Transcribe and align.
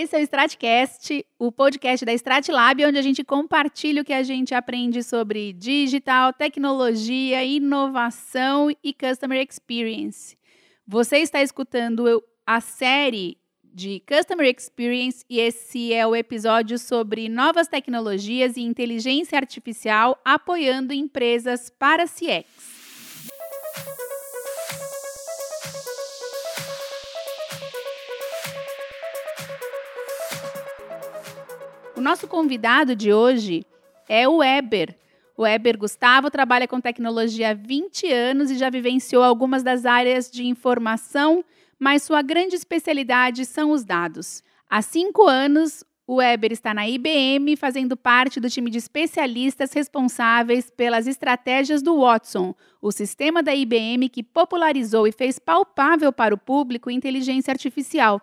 Esse 0.00 0.14
é 0.14 0.20
o 0.20 0.22
Stratcast, 0.22 1.26
o 1.40 1.50
podcast 1.50 2.06
da 2.06 2.14
Stratlab, 2.14 2.86
onde 2.86 2.98
a 2.98 3.02
gente 3.02 3.24
compartilha 3.24 4.00
o 4.00 4.04
que 4.04 4.12
a 4.12 4.22
gente 4.22 4.54
aprende 4.54 5.02
sobre 5.02 5.52
digital, 5.52 6.32
tecnologia, 6.32 7.42
inovação 7.42 8.70
e 8.70 8.94
customer 8.94 9.44
experience. 9.44 10.38
Você 10.86 11.16
está 11.18 11.42
escutando 11.42 12.22
a 12.46 12.60
série 12.60 13.38
de 13.64 14.00
Customer 14.06 14.46
Experience 14.46 15.24
e 15.28 15.40
esse 15.40 15.92
é 15.92 16.06
o 16.06 16.14
episódio 16.14 16.78
sobre 16.78 17.28
novas 17.28 17.66
tecnologias 17.66 18.56
e 18.56 18.60
inteligência 18.60 19.36
artificial 19.36 20.16
apoiando 20.24 20.92
empresas 20.92 21.70
para 21.76 22.04
CX. 22.06 22.78
O 31.98 32.00
nosso 32.00 32.28
convidado 32.28 32.94
de 32.94 33.12
hoje 33.12 33.66
é 34.08 34.28
o 34.28 34.36
Weber. 34.36 34.96
O 35.36 35.42
Weber 35.42 35.76
Gustavo 35.76 36.30
trabalha 36.30 36.68
com 36.68 36.80
tecnologia 36.80 37.50
há 37.50 37.54
20 37.54 38.12
anos 38.12 38.52
e 38.52 38.56
já 38.56 38.70
vivenciou 38.70 39.20
algumas 39.20 39.64
das 39.64 39.84
áreas 39.84 40.30
de 40.30 40.46
informação, 40.46 41.44
mas 41.76 42.04
sua 42.04 42.22
grande 42.22 42.54
especialidade 42.54 43.44
são 43.44 43.72
os 43.72 43.84
dados. 43.84 44.44
Há 44.70 44.80
cinco 44.80 45.26
anos, 45.26 45.82
o 46.06 46.18
Weber 46.18 46.52
está 46.52 46.72
na 46.72 46.88
IBM, 46.88 47.56
fazendo 47.56 47.96
parte 47.96 48.38
do 48.38 48.48
time 48.48 48.70
de 48.70 48.78
especialistas 48.78 49.72
responsáveis 49.72 50.70
pelas 50.70 51.08
estratégias 51.08 51.82
do 51.82 51.98
Watson, 51.98 52.54
o 52.80 52.92
sistema 52.92 53.42
da 53.42 53.52
IBM 53.52 54.08
que 54.08 54.22
popularizou 54.22 55.04
e 55.08 55.10
fez 55.10 55.40
palpável 55.40 56.12
para 56.12 56.32
o 56.32 56.38
público 56.38 56.92
inteligência 56.92 57.50
artificial. 57.50 58.20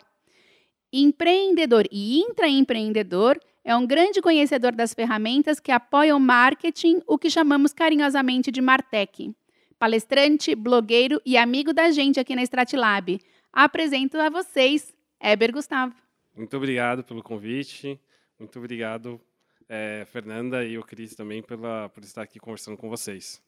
Empreendedor 0.90 1.84
e 1.92 2.20
intraempreendedor, 2.20 3.38
é 3.66 3.74
um 3.74 3.84
grande 3.84 4.22
conhecedor 4.22 4.70
das 4.70 4.94
ferramentas 4.94 5.58
que 5.58 5.72
apoiam 5.72 6.18
o 6.18 6.20
marketing, 6.20 7.02
o 7.04 7.18
que 7.18 7.28
chamamos 7.28 7.72
carinhosamente 7.72 8.52
de 8.52 8.60
Martech. 8.60 9.34
Palestrante, 9.76 10.54
blogueiro 10.54 11.20
e 11.26 11.36
amigo 11.36 11.74
da 11.74 11.90
gente 11.90 12.20
aqui 12.20 12.36
na 12.36 12.44
Stratlab. 12.44 13.20
Apresento 13.52 14.18
a 14.18 14.30
vocês, 14.30 14.94
Eber 15.20 15.50
Gustavo. 15.50 15.92
Muito 16.36 16.56
obrigado 16.56 17.02
pelo 17.02 17.24
convite. 17.24 18.00
Muito 18.38 18.56
obrigado, 18.60 19.20
é, 19.68 20.06
Fernanda 20.12 20.64
e 20.64 20.78
o 20.78 20.84
Cris 20.84 21.16
também, 21.16 21.42
pela, 21.42 21.88
por 21.88 22.04
estar 22.04 22.22
aqui 22.22 22.38
conversando 22.38 22.76
com 22.76 22.88
vocês. 22.88 23.42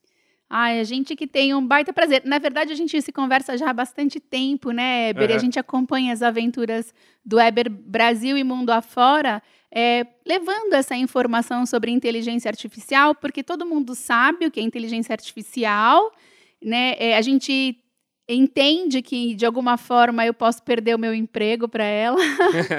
Ai, 0.50 0.80
a 0.80 0.84
gente 0.84 1.14
que 1.14 1.26
tem 1.26 1.54
um 1.54 1.66
baita 1.66 1.92
prazer. 1.92 2.22
Na 2.24 2.38
verdade, 2.38 2.72
a 2.72 2.76
gente 2.76 3.00
se 3.02 3.12
conversa 3.12 3.58
já 3.58 3.68
há 3.68 3.72
bastante 3.72 4.18
tempo, 4.18 4.70
né, 4.70 5.10
Eber? 5.10 5.28
Uhum. 5.28 5.34
E 5.34 5.36
a 5.36 5.38
gente 5.38 5.58
acompanha 5.58 6.12
as 6.12 6.22
aventuras 6.22 6.94
do 7.24 7.38
Eber 7.38 7.68
Brasil 7.70 8.36
e 8.38 8.42
mundo 8.42 8.70
afora 8.70 9.42
é, 9.70 10.06
levando 10.26 10.72
essa 10.74 10.96
informação 10.96 11.66
sobre 11.66 11.90
inteligência 11.90 12.48
artificial, 12.48 13.14
porque 13.14 13.42
todo 13.42 13.66
mundo 13.66 13.94
sabe 13.94 14.46
o 14.46 14.50
que 14.50 14.60
é 14.60 14.62
inteligência 14.62 15.12
artificial, 15.12 16.10
né? 16.62 16.94
É, 16.98 17.16
a 17.16 17.22
gente 17.22 17.78
entende 18.28 19.02
que 19.02 19.34
de 19.34 19.46
alguma 19.46 19.76
forma 19.76 20.24
eu 20.24 20.34
posso 20.34 20.62
perder 20.62 20.94
o 20.94 20.98
meu 20.98 21.14
emprego 21.14 21.68
para 21.68 21.84
ela, 21.84 22.18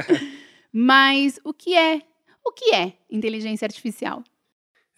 mas 0.73 1.39
o 1.43 1.53
que 1.53 1.75
é? 1.75 2.01
O 2.43 2.51
que 2.51 2.73
é 2.73 2.93
inteligência 3.09 3.65
artificial? 3.65 4.23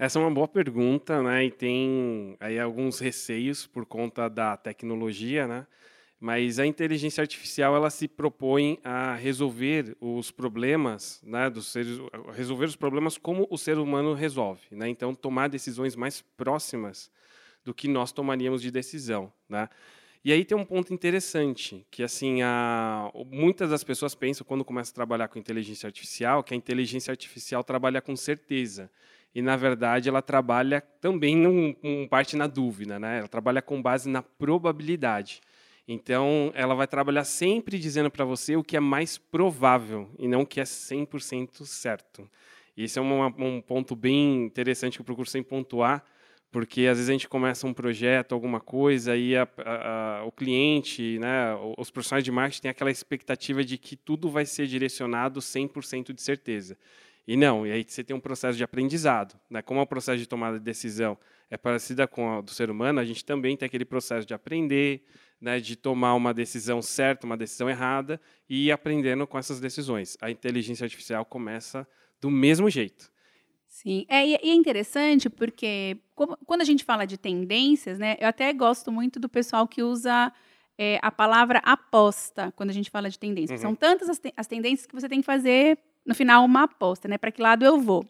Essa 0.02 0.18
é 0.18 0.22
uma 0.24 0.32
boa 0.32 0.48
pergunta, 0.48 1.22
né? 1.22 1.46
E 1.46 1.52
tem 1.52 2.36
aí 2.40 2.60
alguns 2.60 2.98
receios 2.98 3.68
por 3.68 3.86
conta 3.86 4.28
da 4.28 4.58
tecnologia, 4.58 5.48
né? 5.48 5.68
Mas 6.20 6.58
a 6.58 6.66
inteligência 6.66 7.22
artificial 7.22 7.76
ela 7.76 7.90
se 7.92 8.08
propõe 8.08 8.80
a 8.84 9.14
resolver 9.14 9.96
os 10.02 10.32
problemas, 10.32 11.22
né, 11.24 11.50
dos 11.52 11.68
seres, 11.68 12.00
resolver 12.34 12.66
os 12.66 12.76
problemas 12.76 13.18
como 13.18 13.48
o 13.52 13.58
ser 13.60 13.78
humano 13.78 14.16
resolve, 14.16 14.62
né? 14.72 14.90
Então 14.90 15.14
tomar 15.14 15.50
decisões 15.50 15.96
mais 15.96 16.22
próximas 16.36 17.12
do 17.64 17.72
que 17.74 17.88
nós 17.88 18.12
tomaríamos 18.12 18.62
de 18.64 18.72
decisão, 18.72 19.32
né? 19.48 19.70
E 20.24 20.32
aí 20.32 20.46
tem 20.46 20.58
um 20.58 20.66
ponto 20.66 20.94
interessante, 20.94 21.86
que 21.92 22.04
assim, 22.04 22.42
a, 22.44 23.12
muitas 23.28 23.70
das 23.72 23.84
pessoas 23.84 24.16
pensam 24.16 24.46
quando 24.48 24.66
começam 24.66 24.94
a 24.94 24.96
trabalhar 24.96 25.28
com 25.28 25.40
inteligência 25.40 25.88
artificial, 25.88 26.44
que 26.44 26.54
a 26.54 26.58
inteligência 26.58 27.12
artificial 27.12 27.64
trabalha 27.64 28.02
com 28.02 28.16
certeza. 28.16 28.90
E 29.34 29.42
na 29.42 29.56
verdade 29.56 30.10
ela 30.10 30.22
trabalha 30.22 30.82
também 31.00 31.36
num, 31.36 31.76
num 31.82 32.08
parte 32.08 32.36
na 32.36 32.48
dúvida, 32.48 33.00
né? 33.00 33.20
Ela 33.20 33.28
trabalha 33.28 33.62
com 33.62 33.82
base 33.82 34.10
na 34.10 34.22
probabilidade. 34.22 35.42
Então, 35.88 36.52
ela 36.54 36.76
vai 36.76 36.88
trabalhar 36.88 37.24
sempre 37.24 37.78
dizendo 37.78 38.10
para 38.10 38.24
você 38.24 38.56
o 38.56 38.64
que 38.64 38.78
é 38.78 38.80
mais 38.80 39.18
provável 39.18 40.10
e 40.18 40.28
não 40.28 40.42
o 40.42 40.46
que 40.46 40.60
é 40.60 40.64
100% 40.64 41.66
certo. 41.66 42.30
Esse 42.78 43.00
é 43.00 43.02
um, 43.02 43.26
um 43.26 43.62
ponto 43.62 43.96
bem 43.96 44.46
interessante 44.46 44.98
que 44.98 45.02
eu 45.02 45.06
procuro 45.06 45.30
sempre 45.30 45.50
pontuar, 45.50 46.04
porque 46.52 46.82
às 46.82 46.98
vezes 46.98 47.10
a 47.10 47.14
gente 47.14 47.28
começa 47.28 47.66
um 47.68 47.74
projeto, 47.74 48.34
alguma 48.34 48.60
coisa, 48.60 49.16
e 49.16 49.36
a, 49.36 49.48
a, 49.58 50.20
a, 50.20 50.26
o 50.26 50.32
cliente, 50.32 51.18
né, 51.20 51.56
os 51.78 51.90
profissionais 51.90 52.24
de 52.24 52.32
marketing 52.32 52.62
têm 52.62 52.72
aquela 52.72 52.92
expectativa 52.92 53.64
de 53.64 53.78
que 53.78 53.96
tudo 53.96 54.30
vai 54.30 54.46
ser 54.46 54.68
direcionado 54.68 55.40
100% 55.40 56.14
de 56.14 56.22
certeza. 56.22 56.78
E 57.32 57.38
não, 57.38 57.66
e 57.66 57.72
aí 57.72 57.86
você 57.88 58.04
tem 58.04 58.14
um 58.14 58.20
processo 58.20 58.58
de 58.58 58.64
aprendizado. 58.66 59.40
Né? 59.50 59.62
Como 59.62 59.80
é 59.80 59.84
o 59.84 59.88
processo 59.88 60.18
de 60.18 60.28
tomada 60.28 60.60
de 60.60 60.66
decisão 60.66 61.18
é 61.50 61.56
parecida 61.56 62.06
com 62.06 62.40
o 62.40 62.42
do 62.42 62.52
ser 62.52 62.70
humano, 62.70 63.00
a 63.00 63.06
gente 63.06 63.24
também 63.24 63.56
tem 63.56 63.68
aquele 63.68 63.86
processo 63.86 64.28
de 64.28 64.34
aprender, 64.34 65.06
né, 65.40 65.58
de 65.62 65.78
tomar 65.78 66.14
uma 66.16 66.34
decisão 66.34 66.82
certa, 66.82 67.26
uma 67.26 67.38
decisão 67.38 67.70
errada 67.70 68.20
e 68.50 68.68
ir 68.68 68.72
aprendendo 68.74 69.26
com 69.26 69.40
essas 69.40 69.62
decisões. 69.62 70.18
A 70.22 70.30
inteligência 70.30 70.84
artificial 70.84 71.24
começa 71.24 71.88
do 72.20 72.30
mesmo 72.30 72.70
jeito. 72.70 73.10
Sim, 73.66 74.06
é, 74.10 74.28
e 74.28 74.36
é 74.36 74.54
interessante 74.54 75.30
porque 75.30 75.98
como, 76.14 76.36
quando 76.46 76.62
a 76.62 76.66
gente 76.66 76.84
fala 76.84 77.06
de 77.06 77.18
tendências, 77.18 77.98
né, 77.98 78.18
eu 78.20 78.28
até 78.28 78.52
gosto 78.52 78.92
muito 78.92 79.22
do 79.22 79.30
pessoal 79.30 79.66
que 79.70 79.82
usa 79.82 80.34
é, 80.78 81.00
a 81.02 81.10
palavra 81.10 81.60
aposta 81.60 82.52
quando 82.58 82.72
a 82.72 82.74
gente 82.74 82.90
fala 82.90 83.10
de 83.10 83.18
tendências. 83.18 83.62
Uhum. 83.62 83.70
São 83.70 83.76
tantas 83.76 84.10
as, 84.10 84.20
te, 84.20 84.34
as 84.36 84.48
tendências 84.48 84.86
que 84.86 84.94
você 84.94 85.08
tem 85.08 85.22
que 85.22 85.26
fazer 85.26 85.78
no 86.06 86.16
final 86.16 86.44
uma 86.46 86.64
aposta, 86.64 87.08
né? 87.08 87.18
Para 87.18 87.32
que 87.32 87.42
lado 87.42 87.64
eu 87.66 87.80
vou? 87.80 88.06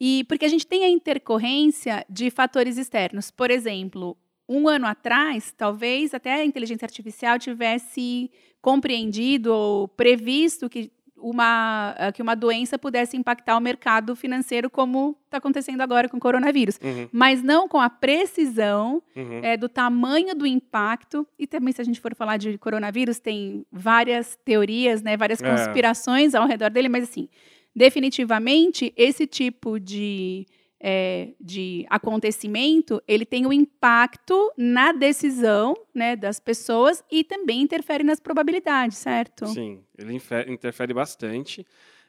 E 0.00 0.24
porque 0.24 0.44
a 0.44 0.48
gente 0.48 0.66
tem 0.66 0.84
a 0.84 0.88
intercorrência 0.88 2.04
de 2.08 2.30
fatores 2.30 2.78
externos. 2.78 3.30
Por 3.30 3.50
exemplo, 3.50 4.16
um 4.48 4.68
ano 4.68 4.86
atrás, 4.86 5.52
talvez 5.56 6.14
até 6.14 6.34
a 6.34 6.44
inteligência 6.44 6.86
artificial 6.86 7.38
tivesse 7.38 8.30
compreendido 8.62 9.52
ou 9.52 9.88
previsto 9.88 10.68
que 10.68 10.90
uma, 11.20 11.94
eh, 11.98 12.12
que 12.12 12.22
uma 12.22 12.34
doença 12.34 12.78
pudesse 12.78 13.16
impactar 13.16 13.56
o 13.56 13.60
mercado 13.60 14.14
financeiro, 14.16 14.70
como 14.70 15.16
está 15.24 15.38
acontecendo 15.38 15.80
agora 15.80 16.08
com 16.08 16.16
o 16.16 16.20
coronavírus. 16.20 16.78
Uhum. 16.82 17.08
Mas 17.12 17.42
não 17.42 17.68
com 17.68 17.80
a 17.80 17.90
precisão 17.90 19.02
uhum. 19.14 19.40
é, 19.42 19.56
do 19.56 19.68
tamanho 19.68 20.34
do 20.34 20.46
impacto. 20.46 21.26
E 21.38 21.46
também, 21.46 21.72
se 21.72 21.80
a 21.80 21.84
gente 21.84 22.00
for 22.00 22.14
falar 22.14 22.36
de 22.36 22.56
coronavírus, 22.58 23.18
tem 23.18 23.64
várias 23.70 24.38
teorias, 24.44 25.02
né, 25.02 25.16
várias 25.16 25.42
é. 25.42 25.50
conspirações 25.50 26.34
ao 26.34 26.46
redor 26.46 26.70
dele, 26.70 26.88
mas 26.88 27.04
assim, 27.04 27.28
definitivamente, 27.74 28.92
esse 28.96 29.26
tipo 29.26 29.78
de 29.78 30.46
é, 30.80 31.30
de 31.40 31.84
acontecimento, 31.90 33.02
ele 33.06 33.26
tem 33.26 33.46
um 33.46 33.52
impacto 33.52 34.52
na 34.56 34.92
decisão 34.92 35.74
né, 35.94 36.14
das 36.14 36.38
pessoas 36.38 37.02
e 37.10 37.24
também 37.24 37.60
interfere 37.60 38.04
nas 38.04 38.20
probabilidades, 38.20 38.98
certo? 38.98 39.46
Sim, 39.46 39.82
ele 39.96 40.20
interfere 40.46 40.94
bastante. 40.94 41.66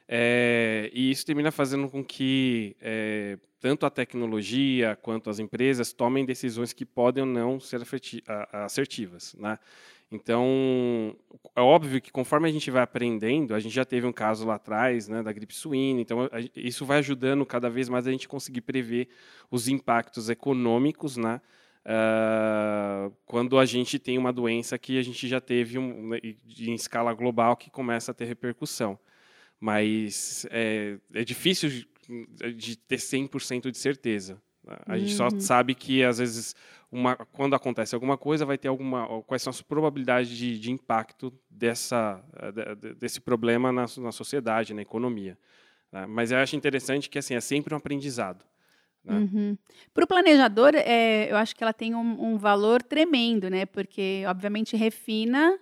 É, 0.08 0.90
e 0.92 1.10
isso 1.10 1.24
termina 1.24 1.52
fazendo 1.52 1.88
com 1.88 2.04
que 2.04 2.76
é, 2.80 3.38
tanto 3.60 3.86
a 3.86 3.90
tecnologia 3.90 4.98
quanto 5.00 5.30
as 5.30 5.38
empresas 5.38 5.92
tomem 5.92 6.24
decisões 6.24 6.72
que 6.72 6.84
podem 6.84 7.22
ou 7.22 7.28
não 7.28 7.60
ser 7.60 7.80
assertivas. 8.52 9.34
Né? 9.38 9.56
Então, 10.12 11.16
é 11.54 11.60
óbvio 11.60 12.00
que 12.00 12.10
conforme 12.10 12.48
a 12.48 12.52
gente 12.52 12.68
vai 12.68 12.82
aprendendo, 12.82 13.54
a 13.54 13.60
gente 13.60 13.72
já 13.72 13.84
teve 13.84 14.06
um 14.06 14.12
caso 14.12 14.44
lá 14.44 14.56
atrás, 14.56 15.06
né, 15.06 15.22
da 15.22 15.32
gripe 15.32 15.54
suína, 15.54 16.00
então 16.00 16.28
isso 16.56 16.84
vai 16.84 16.98
ajudando 16.98 17.46
cada 17.46 17.70
vez 17.70 17.88
mais 17.88 18.08
a 18.08 18.10
gente 18.10 18.26
conseguir 18.26 18.62
prever 18.62 19.08
os 19.52 19.68
impactos 19.68 20.28
econômicos, 20.28 21.16
né, 21.16 21.40
uh, 21.86 23.12
quando 23.24 23.56
a 23.56 23.64
gente 23.64 24.00
tem 24.00 24.18
uma 24.18 24.32
doença 24.32 24.76
que 24.76 24.98
a 24.98 25.02
gente 25.02 25.28
já 25.28 25.40
teve 25.40 25.78
um, 25.78 26.08
né, 26.08 26.18
em 26.22 26.74
escala 26.74 27.14
global 27.14 27.56
que 27.56 27.70
começa 27.70 28.10
a 28.10 28.14
ter 28.14 28.24
repercussão. 28.24 28.98
Mas 29.60 30.46
é, 30.50 30.96
é 31.14 31.22
difícil 31.22 31.68
de, 31.68 32.76
ter 32.76 32.96
100% 32.96 33.70
de 33.70 33.78
certeza. 33.78 34.40
A 34.86 34.98
gente 34.98 35.14
só 35.14 35.28
uhum. 35.28 35.40
sabe 35.40 35.74
que, 35.74 36.02
às 36.02 36.18
vezes, 36.18 36.54
uma, 36.90 37.16
quando 37.16 37.54
acontece 37.54 37.94
alguma 37.94 38.18
coisa, 38.18 38.44
vai 38.44 38.58
ter 38.58 38.68
alguma. 38.68 39.22
Quais 39.22 39.42
são 39.42 39.50
as 39.50 39.62
probabilidades 39.62 40.30
de, 40.30 40.58
de 40.58 40.72
impacto 40.72 41.32
dessa, 41.48 42.22
eh, 42.36 42.94
desse 42.94 43.20
problema 43.20 43.70
na, 43.70 43.86
na 43.98 44.12
sociedade, 44.12 44.74
na 44.74 44.82
economia. 44.82 45.38
Né? 45.92 46.06
Mas 46.06 46.32
eu 46.32 46.38
acho 46.38 46.56
interessante 46.56 47.08
que 47.08 47.18
assim, 47.18 47.34
é 47.34 47.40
sempre 47.40 47.72
um 47.72 47.76
aprendizado. 47.76 48.44
Né? 49.04 49.14
Uhum. 49.14 49.58
Para 49.94 50.04
o 50.04 50.06
planejador, 50.06 50.72
é, 50.74 51.30
eu 51.30 51.36
acho 51.36 51.54
que 51.54 51.62
ela 51.62 51.72
tem 51.72 51.94
um, 51.94 52.32
um, 52.32 52.36
valor 52.36 52.82
tremendo, 52.82 53.48
né? 53.48 53.66
Porque, 53.66 54.24
obviamente, 54.26 54.76
refina 54.76 55.58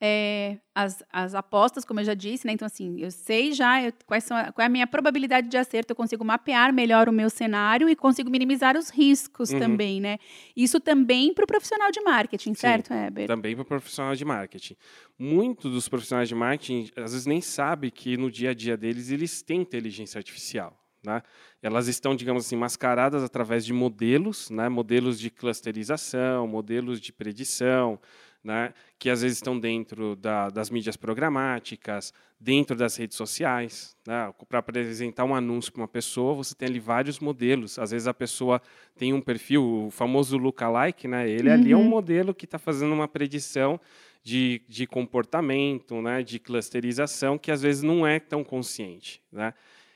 é, 0.00 0.58
as, 0.74 1.04
as 1.12 1.34
apostas, 1.34 1.84
como 1.84 2.00
eu 2.00 2.04
já 2.04 2.14
disse, 2.14 2.46
né? 2.46 2.54
Então, 2.54 2.64
assim, 2.64 2.98
eu 2.98 3.10
sei 3.10 3.52
já 3.52 3.82
eu, 3.82 3.92
quais 4.06 4.24
são 4.24 4.34
a, 4.34 4.50
qual 4.50 4.62
é 4.62 4.66
a 4.66 4.70
minha 4.70 4.86
probabilidade 4.86 5.48
de 5.48 5.58
acerto, 5.58 5.92
eu 5.92 5.96
consigo 5.96 6.24
mapear 6.24 6.72
melhor 6.72 7.08
o 7.08 7.12
meu 7.12 7.28
cenário 7.28 7.88
e 7.88 7.94
consigo 7.94 8.30
minimizar 8.30 8.78
os 8.78 8.88
riscos 8.88 9.50
uhum. 9.50 9.58
também, 9.58 10.00
né? 10.00 10.18
Isso 10.56 10.80
também 10.80 11.34
para 11.34 11.44
o 11.44 11.46
profissional 11.46 11.90
de 11.90 12.00
marketing, 12.00 12.54
Sim, 12.54 12.60
certo, 12.60 12.94
Heber? 12.94 13.26
Também 13.26 13.54
para 13.54 13.62
o 13.62 13.66
profissional 13.66 14.14
de 14.14 14.24
marketing. 14.24 14.74
Muitos 15.18 15.70
dos 15.70 15.86
profissionais 15.86 16.28
de 16.28 16.34
marketing, 16.34 16.90
às 16.96 17.12
vezes, 17.12 17.26
nem 17.26 17.42
sabem 17.42 17.90
que 17.90 18.16
no 18.16 18.30
dia 18.30 18.50
a 18.50 18.54
dia 18.54 18.78
deles 18.78 19.10
eles 19.10 19.42
têm 19.42 19.60
inteligência 19.60 20.18
artificial. 20.18 20.80
Né? 21.04 21.22
Elas 21.62 21.88
estão, 21.88 22.14
digamos 22.14 22.44
assim, 22.44 22.56
mascaradas 22.56 23.22
através 23.22 23.64
de 23.64 23.72
modelos, 23.72 24.50
né? 24.50 24.68
modelos 24.68 25.18
de 25.18 25.30
clusterização, 25.30 26.46
modelos 26.46 27.00
de 27.00 27.12
predição, 27.12 27.98
né, 28.42 28.72
que 28.98 29.10
às 29.10 29.22
vezes 29.22 29.38
estão 29.38 29.58
dentro 29.58 30.16
da, 30.16 30.48
das 30.48 30.70
mídias 30.70 30.96
programáticas, 30.96 32.12
dentro 32.38 32.74
das 32.74 32.96
redes 32.96 33.16
sociais. 33.16 33.96
Né, 34.06 34.32
para 34.48 34.58
apresentar 34.60 35.24
um 35.24 35.34
anúncio 35.34 35.72
para 35.72 35.82
uma 35.82 35.88
pessoa, 35.88 36.34
você 36.34 36.54
tem 36.54 36.68
ali 36.68 36.80
vários 36.80 37.18
modelos. 37.18 37.78
Às 37.78 37.90
vezes 37.90 38.08
a 38.08 38.14
pessoa 38.14 38.60
tem 38.96 39.12
um 39.12 39.20
perfil, 39.20 39.86
o 39.86 39.90
famoso 39.90 40.36
lookalike, 40.38 41.06
né, 41.06 41.28
ele 41.28 41.48
uhum. 41.48 41.54
ali 41.54 41.72
é 41.72 41.76
um 41.76 41.84
modelo 41.84 42.34
que 42.34 42.44
está 42.44 42.58
fazendo 42.58 42.92
uma 42.92 43.08
predição 43.08 43.80
de, 44.22 44.62
de 44.68 44.86
comportamento, 44.86 46.00
né, 46.00 46.22
de 46.22 46.38
clusterização, 46.38 47.38
que 47.38 47.50
às 47.50 47.62
vezes 47.62 47.82
não 47.82 48.06
é 48.06 48.18
tão 48.18 48.44
consciente. 48.44 49.22
Né? 49.32 49.54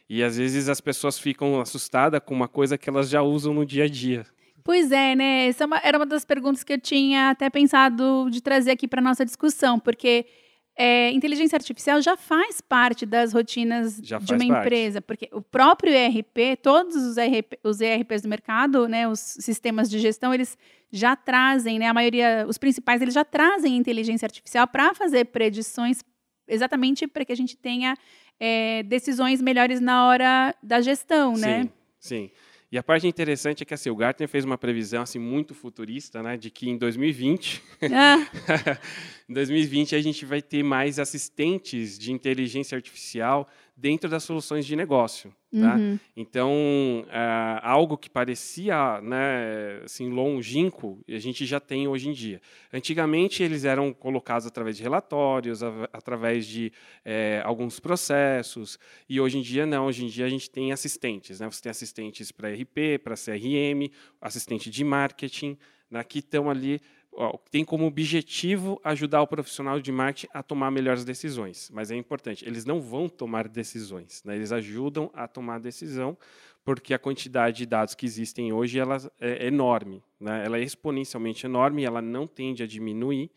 E 0.08 0.22
às 0.22 0.36
vezes 0.36 0.68
as 0.68 0.80
pessoas 0.80 1.18
ficam 1.18 1.60
assustadas 1.60 2.20
com 2.24 2.34
uma 2.34 2.48
coisa 2.48 2.76
que 2.76 2.88
elas 2.88 3.08
já 3.08 3.22
usam 3.22 3.54
no 3.54 3.64
dia 3.64 3.84
a 3.84 3.88
dia. 3.88 4.26
Pois 4.64 4.90
é, 4.90 5.14
né? 5.14 5.48
Essa 5.48 5.64
é 5.64 5.68
era 5.88 5.98
uma 5.98 6.06
das 6.06 6.24
perguntas 6.24 6.64
que 6.64 6.72
eu 6.72 6.80
tinha 6.80 7.30
até 7.30 7.50
pensado 7.50 8.28
de 8.30 8.40
trazer 8.40 8.70
aqui 8.70 8.88
para 8.88 9.02
nossa 9.02 9.24
discussão, 9.24 9.78
porque 9.78 10.24
é, 10.76 11.10
inteligência 11.10 11.56
artificial 11.56 12.00
já 12.00 12.16
faz 12.16 12.60
parte 12.62 13.04
das 13.04 13.32
rotinas 13.32 14.00
de 14.00 14.14
uma 14.14 14.24
parte. 14.24 14.46
empresa, 14.46 15.02
porque 15.02 15.28
o 15.32 15.42
próprio 15.42 15.92
ERP, 15.92 16.56
todos 16.62 16.96
os, 16.96 17.16
ERP, 17.16 17.58
os 17.62 17.80
ERPs 17.80 18.22
do 18.22 18.28
mercado, 18.28 18.88
né, 18.88 19.06
os 19.06 19.20
sistemas 19.20 19.88
de 19.88 19.98
gestão, 19.98 20.32
eles 20.32 20.56
já 20.90 21.14
trazem, 21.14 21.78
né, 21.78 21.86
a 21.86 21.94
maioria, 21.94 22.44
os 22.48 22.58
principais, 22.58 23.02
eles 23.02 23.14
já 23.14 23.24
trazem 23.24 23.76
inteligência 23.76 24.26
artificial 24.26 24.66
para 24.66 24.94
fazer 24.94 25.26
predições 25.26 26.02
exatamente 26.48 27.06
para 27.06 27.24
que 27.24 27.32
a 27.32 27.36
gente 27.36 27.56
tenha 27.56 27.96
é, 28.40 28.82
decisões 28.82 29.40
melhores 29.40 29.80
na 29.80 30.06
hora 30.06 30.54
da 30.62 30.80
gestão, 30.80 31.36
né? 31.36 31.62
Sim, 31.62 31.70
sim. 31.98 32.30
E 32.74 32.78
a 32.78 32.82
parte 32.82 33.06
interessante 33.06 33.62
é 33.62 33.64
que 33.64 33.72
assim, 33.72 33.88
o 33.88 33.94
Gartner 33.94 34.28
fez 34.28 34.44
uma 34.44 34.58
previsão 34.58 35.02
assim, 35.02 35.20
muito 35.20 35.54
futurista, 35.54 36.20
né, 36.24 36.36
de 36.36 36.50
que 36.50 36.68
em 36.68 36.76
2020, 36.76 37.62
ah. 37.92 38.26
em 39.30 39.32
2020 39.32 39.94
a 39.94 40.02
gente 40.02 40.26
vai 40.26 40.42
ter 40.42 40.64
mais 40.64 40.98
assistentes 40.98 41.96
de 41.96 42.10
inteligência 42.10 42.74
artificial 42.74 43.48
dentro 43.76 44.08
das 44.08 44.22
soluções 44.22 44.64
de 44.64 44.76
negócio. 44.76 45.34
Tá? 45.52 45.76
Uhum. 45.76 45.98
Então, 46.16 46.52
é, 47.10 47.60
algo 47.62 47.96
que 47.96 48.10
parecia 48.10 49.00
né, 49.00 49.82
assim, 49.84 50.08
longínquo, 50.08 51.00
a 51.08 51.18
gente 51.18 51.46
já 51.46 51.60
tem 51.60 51.86
hoje 51.86 52.08
em 52.08 52.12
dia. 52.12 52.40
Antigamente, 52.72 53.42
eles 53.42 53.64
eram 53.64 53.92
colocados 53.92 54.46
através 54.46 54.76
de 54.76 54.82
relatórios, 54.82 55.62
a, 55.62 55.88
através 55.92 56.46
de 56.46 56.72
é, 57.04 57.40
alguns 57.44 57.78
processos, 57.78 58.78
e 59.08 59.20
hoje 59.20 59.38
em 59.38 59.42
dia 59.42 59.64
não. 59.64 59.86
Hoje 59.86 60.04
em 60.04 60.08
dia, 60.08 60.26
a 60.26 60.30
gente 60.30 60.50
tem 60.50 60.72
assistentes. 60.72 61.40
Né? 61.40 61.50
Você 61.50 61.62
tem 61.62 61.70
assistentes 61.70 62.32
para 62.32 62.50
RP, 62.50 62.98
para 63.02 63.14
CRM, 63.14 63.90
assistente 64.20 64.70
de 64.70 64.82
marketing, 64.82 65.56
né, 65.90 66.02
que 66.02 66.18
estão 66.18 66.50
ali 66.50 66.80
tem 67.50 67.64
como 67.64 67.86
objetivo 67.86 68.80
ajudar 68.82 69.22
o 69.22 69.26
profissional 69.26 69.80
de 69.80 69.92
marketing 69.92 70.28
a 70.32 70.42
tomar 70.42 70.70
melhores 70.70 71.04
decisões. 71.04 71.70
Mas 71.72 71.90
é 71.90 71.96
importante, 71.96 72.46
eles 72.46 72.64
não 72.64 72.80
vão 72.80 73.08
tomar 73.08 73.48
decisões, 73.48 74.22
né? 74.24 74.34
eles 74.34 74.52
ajudam 74.52 75.10
a 75.14 75.28
tomar 75.28 75.60
decisão, 75.60 76.16
porque 76.64 76.94
a 76.94 76.98
quantidade 76.98 77.58
de 77.58 77.66
dados 77.66 77.94
que 77.94 78.06
existem 78.06 78.52
hoje 78.52 78.78
ela 78.78 78.98
é 79.20 79.46
enorme, 79.46 80.02
né? 80.18 80.44
ela 80.44 80.58
é 80.58 80.62
exponencialmente 80.62 81.46
enorme, 81.46 81.84
ela 81.84 82.02
não 82.02 82.26
tende 82.26 82.62
a 82.62 82.66
diminuir, 82.66 83.30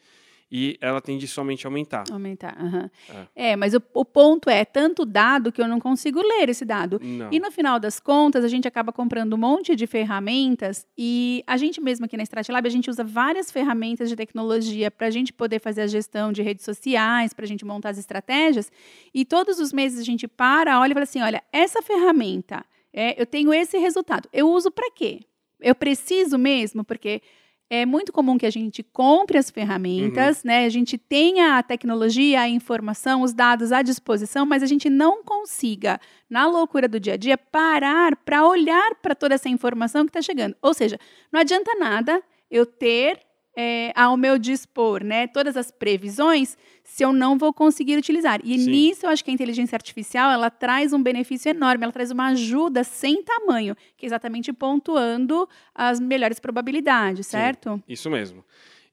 e 0.51 0.77
ela 0.79 1.01
tende 1.01 1.27
somente 1.27 1.65
a 1.65 1.69
aumentar. 1.69 2.05
Aumentar, 2.09 2.57
uhum. 2.59 2.89
é. 3.35 3.51
é. 3.51 3.55
mas 3.55 3.73
o, 3.73 3.81
o, 3.93 4.05
ponto 4.05 4.49
é 4.49 4.63
tanto 4.63 5.05
dado 5.05 5.51
que 5.51 5.61
eu 5.61 5.67
não 5.67 5.79
consigo 5.79 6.21
ler 6.21 6.49
esse 6.49 6.63
dado. 6.63 6.99
Não. 7.03 7.29
E 7.31 7.39
no 7.39 7.51
final 7.51 7.79
das 7.79 7.99
contas, 7.99 8.45
a 8.45 8.47
gente 8.47 8.67
acaba 8.67 8.93
comprando 8.93 9.33
um 9.33 9.37
monte 9.37 9.75
de 9.75 9.85
ferramentas 9.85 10.87
e 10.97 11.43
a 11.45 11.57
gente 11.57 11.81
mesmo 11.81 12.05
aqui 12.05 12.15
na 12.15 12.23
Stratlab, 12.23 12.65
a 12.65 12.71
gente 12.71 12.89
usa 12.89 13.03
várias 13.03 13.51
ferramentas 13.51 14.07
de 14.07 14.15
tecnologia 14.15 14.89
para 14.89 15.07
a 15.07 15.11
gente 15.11 15.33
poder 15.33 15.59
fazer 15.59 15.81
a 15.81 15.87
gestão 15.87 16.31
de 16.31 16.41
redes 16.41 16.63
sociais, 16.63 17.33
para 17.33 17.43
a 17.43 17.47
gente 17.47 17.65
montar 17.65 17.89
as 17.89 17.97
estratégias. 17.97 18.71
E 19.13 19.25
todos 19.25 19.59
os 19.59 19.73
meses 19.73 19.99
a 19.99 20.03
gente 20.03 20.27
para, 20.27 20.79
olha 20.79 20.91
e 20.91 20.93
fala 20.93 21.03
assim, 21.03 21.21
olha, 21.21 21.43
essa 21.51 21.81
ferramenta, 21.81 22.65
é, 22.93 23.21
eu 23.21 23.25
tenho 23.25 23.53
esse 23.53 23.77
resultado. 23.77 24.29
Eu 24.31 24.49
uso 24.49 24.71
para 24.71 24.89
quê? 24.91 25.19
Eu 25.59 25.75
preciso 25.75 26.37
mesmo? 26.37 26.83
Porque 26.83 27.21
é 27.69 27.85
muito 27.85 28.13
comum 28.13 28.37
que 28.37 28.45
a 28.45 28.49
gente 28.49 28.81
compre 28.81 29.37
as 29.37 29.49
ferramentas, 29.49 30.37
uhum. 30.37 30.43
né? 30.45 30.65
A 30.65 30.69
gente 30.69 30.97
tenha 30.97 31.57
a 31.57 31.63
tecnologia, 31.63 32.41
a 32.41 32.49
informação, 32.49 33.21
os 33.21 33.33
dados 33.33 33.71
à 33.71 33.81
disposição, 33.81 34.45
mas 34.45 34.63
a 34.63 34.65
gente 34.65 34.89
não 34.89 35.23
consiga, 35.23 35.99
na 36.29 36.47
loucura 36.47 36.87
do 36.87 36.99
dia 36.99 37.13
a 37.13 37.17
dia, 37.17 37.37
parar 37.37 38.15
para 38.15 38.47
olhar 38.47 38.95
para 38.95 39.13
toda 39.13 39.35
essa 39.35 39.49
informação 39.49 40.05
que 40.05 40.09
está 40.09 40.21
chegando. 40.21 40.55
Ou 40.61 40.73
seja, 40.73 40.97
não 41.31 41.41
adianta 41.41 41.75
nada 41.75 42.23
eu 42.49 42.65
ter 42.65 43.19
é, 43.59 43.91
ao 43.95 44.15
meu 44.15 44.37
dispor, 44.37 45.03
né, 45.03 45.25
todas 45.25 45.57
as 45.57 45.71
previsões, 45.71 46.55
se 46.83 47.03
eu 47.03 47.11
não 47.11 47.39
vou 47.39 47.51
conseguir 47.51 47.97
utilizar. 47.97 48.39
E 48.43 48.59
Sim. 48.59 48.69
nisso 48.69 49.07
eu 49.07 49.09
acho 49.09 49.25
que 49.25 49.31
a 49.31 49.33
inteligência 49.33 49.75
artificial 49.75 50.29
ela 50.29 50.51
traz 50.51 50.93
um 50.93 51.01
benefício 51.01 51.49
enorme, 51.49 51.83
ela 51.83 51.91
traz 51.91 52.11
uma 52.11 52.27
ajuda 52.27 52.83
sem 52.83 53.23
tamanho, 53.23 53.75
que 53.97 54.05
é 54.05 54.07
exatamente 54.07 54.53
pontuando 54.53 55.49
as 55.73 55.99
melhores 55.99 56.39
probabilidades, 56.39 57.25
certo? 57.25 57.77
Sim, 57.77 57.83
isso 57.87 58.11
mesmo. 58.11 58.45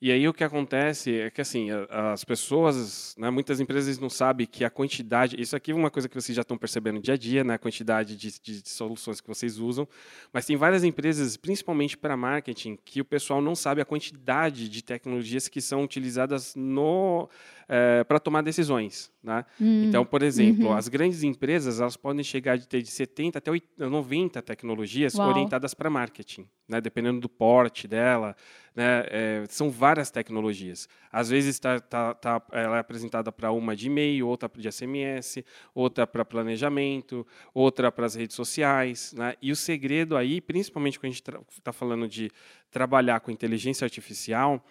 E 0.04 0.12
aí 0.12 0.28
o 0.28 0.34
que 0.34 0.44
acontece 0.44 1.18
é 1.18 1.30
que 1.30 1.40
assim 1.40 1.68
as 1.88 2.26
pessoas, 2.26 3.16
né, 3.16 3.30
muitas 3.30 3.58
empresas 3.58 3.98
não 3.98 4.10
sabem 4.10 4.46
que 4.46 4.62
a 4.62 4.68
quantidade, 4.68 5.34
isso 5.40 5.56
aqui 5.56 5.70
é 5.72 5.74
uma 5.74 5.90
coisa 5.90 6.10
que 6.10 6.14
vocês 6.14 6.36
já 6.36 6.42
estão 6.42 6.58
percebendo 6.58 7.00
dia 7.00 7.14
a 7.14 7.16
dia, 7.16 7.42
né, 7.42 7.54
a 7.54 7.58
quantidade 7.58 8.14
de, 8.14 8.38
de, 8.38 8.62
de 8.62 8.68
soluções 8.68 9.18
que 9.18 9.26
vocês 9.26 9.58
usam, 9.58 9.88
mas 10.30 10.44
tem 10.44 10.58
várias 10.58 10.84
empresas, 10.84 11.38
principalmente 11.38 11.96
para 11.96 12.18
marketing, 12.18 12.76
que 12.84 13.00
o 13.00 13.04
pessoal 13.04 13.40
não 13.40 13.54
sabe 13.54 13.80
a 13.80 13.84
quantidade 13.86 14.68
de 14.68 14.84
tecnologias 14.84 15.48
que 15.48 15.62
são 15.62 15.82
utilizadas 15.82 16.54
no 16.54 17.26
é, 17.66 18.04
para 18.04 18.18
tomar 18.18 18.42
decisões. 18.42 19.10
Né? 19.22 19.42
Hum, 19.58 19.84
então, 19.88 20.04
por 20.04 20.22
exemplo, 20.22 20.66
uhum. 20.66 20.74
as 20.74 20.86
grandes 20.86 21.22
empresas 21.22 21.80
elas 21.80 21.96
podem 21.96 22.22
chegar 22.22 22.58
de 22.58 22.68
ter 22.68 22.82
de 22.82 22.90
70 22.90 23.38
até 23.38 23.50
80, 23.50 23.88
90 23.88 24.42
tecnologias 24.42 25.14
Uau. 25.14 25.30
orientadas 25.30 25.72
para 25.72 25.88
marketing, 25.88 26.46
né? 26.68 26.78
dependendo 26.80 27.20
do 27.20 27.28
porte 27.28 27.88
dela. 27.88 28.36
Né? 28.74 29.04
É, 29.08 29.44
são 29.48 29.70
várias 29.70 30.10
tecnologias. 30.10 30.88
Às 31.10 31.30
vezes 31.30 31.58
tá, 31.58 31.78
tá, 31.78 32.14
tá 32.14 32.42
ela 32.52 32.76
é 32.76 32.80
apresentada 32.80 33.30
para 33.30 33.52
uma 33.52 33.76
de 33.76 33.86
e-mail, 33.86 34.26
outra 34.26 34.50
de 34.56 34.70
SMS, 34.70 35.44
outra 35.74 36.06
para 36.06 36.24
planejamento, 36.24 37.26
outra 37.52 37.92
para 37.92 38.06
as 38.06 38.14
redes 38.14 38.34
sociais. 38.34 39.12
Né? 39.12 39.34
E 39.40 39.52
o 39.52 39.56
segredo 39.56 40.16
aí, 40.16 40.40
principalmente 40.40 40.98
quando 40.98 41.12
a 41.12 41.14
gente 41.14 41.22
está 41.50 41.72
falando 41.72 42.08
de 42.08 42.30
trabalhar 42.70 43.20
com 43.20 43.30
inteligência 43.30 43.84
artificial, 43.84 44.64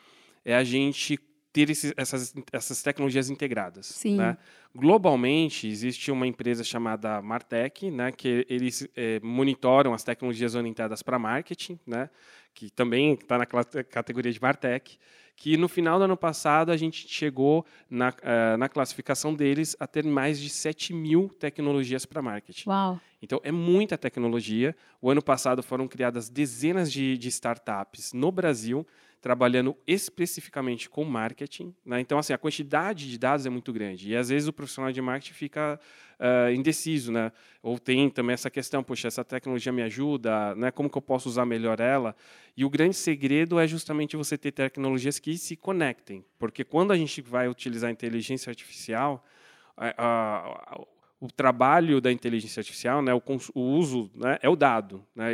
é 0.44 0.56
a 0.56 0.64
gente 0.64 1.18
ter 1.54 1.70
essas, 1.96 2.34
essas 2.52 2.82
tecnologias 2.82 3.30
integradas. 3.30 3.86
Sim. 3.86 4.18
Né? 4.18 4.36
Globalmente, 4.76 5.68
existe 5.68 6.12
uma 6.12 6.26
empresa 6.26 6.64
chamada 6.64 7.22
Martech, 7.22 7.92
né, 7.92 8.12
que 8.12 8.44
eles 8.50 8.88
é, 8.96 9.20
monitoram 9.22 9.94
as 9.94 10.04
tecnologias 10.04 10.56
orientadas 10.56 11.04
para 11.04 11.20
marketing, 11.20 11.80
né, 11.86 12.10
que 12.56 12.72
também 12.72 13.14
está 13.14 13.38
na 13.38 13.46
categoria 13.46 14.32
de 14.32 14.42
Martech, 14.42 14.98
que 15.36 15.58
no 15.58 15.68
final 15.68 16.00
do 16.00 16.06
ano 16.06 16.18
passado 16.18 16.72
a 16.72 16.78
gente 16.78 17.08
chegou 17.08 17.66
na, 17.90 18.10
uh, 18.10 18.58
na 18.58 18.70
classificação 18.70 19.34
deles 19.34 19.76
a 19.80 19.88
ter 19.88 20.04
mais 20.06 20.40
de 20.40 20.50
7 20.50 20.94
mil 20.94 21.28
tecnologias 21.40 22.06
para 22.06 22.22
marketing. 22.22 22.70
Uau. 22.70 23.00
Então, 23.22 23.40
é 23.44 23.52
muita 23.52 23.98
tecnologia. 23.98 24.76
O 25.02 25.10
ano 25.10 25.24
passado 25.24 25.64
foram 25.64 25.88
criadas 25.88 26.30
dezenas 26.30 26.92
de, 26.92 27.18
de 27.18 27.30
startups 27.30 28.14
no 28.14 28.32
Brasil 28.32 28.86
trabalhando 29.24 29.74
especificamente 29.88 30.90
com 30.90 31.06
marketing. 31.06 31.74
Né? 31.86 32.02
Então, 32.02 32.20
assim, 32.20 32.34
a 32.34 32.38
quantidade 32.38 33.10
de 33.10 33.18
dados 33.18 33.46
é 33.46 33.50
muito 33.50 33.72
grande. 33.72 34.10
E, 34.10 34.18
às 34.18 34.28
vezes, 34.28 34.50
o 34.50 34.54
profissional 34.54 34.92
de 34.92 35.02
marketing 35.02 35.34
fica 35.34 35.80
uh, 36.20 36.52
indeciso. 36.52 37.10
Né? 37.10 37.32
Ou 37.62 37.80
tem 37.80 38.10
também 38.10 38.34
essa 38.34 38.50
questão, 38.50 38.84
poxa, 38.84 39.08
essa 39.08 39.24
tecnologia 39.24 39.72
me 39.72 39.82
ajuda, 39.82 40.54
né? 40.56 40.72
como 40.72 40.90
que 40.90 40.98
eu 40.98 41.02
posso 41.02 41.30
usar 41.30 41.46
melhor 41.46 41.80
ela? 41.80 42.14
E 42.58 42.66
o 42.66 42.70
grande 42.70 42.98
segredo 42.98 43.58
é 43.58 43.66
justamente 43.66 44.18
você 44.18 44.38
ter 44.38 44.52
tecnologias 44.52 45.20
que 45.20 45.38
se 45.38 45.56
conectem. 45.56 46.26
Porque 46.38 46.66
quando 46.66 46.92
a 46.92 46.98
gente 46.98 47.22
vai 47.22 47.48
utilizar 47.48 47.88
a 47.88 47.94
inteligência 47.94 48.50
artificial, 48.50 49.26
o 51.24 51.32
trabalho 51.32 52.02
da 52.02 52.12
inteligência 52.12 52.60
artificial, 52.60 53.02
né, 53.02 53.14
o, 53.14 53.22
o 53.56 53.62
uso, 53.62 54.12
né, 54.14 54.38
é 54.42 54.50
o 54.50 54.58
dado. 54.58 55.06
Né? 55.16 55.28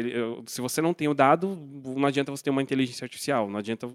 Se 0.45 0.61
você 0.61 0.83
não 0.83 0.93
tem 0.93 1.07
o 1.07 1.15
dado, 1.15 1.57
não 1.83 2.05
adianta 2.05 2.29
você 2.29 2.43
ter 2.43 2.51
uma 2.51 2.61
inteligência 2.61 3.03
artificial, 3.03 3.49
não 3.49 3.57
adianta 3.57 3.89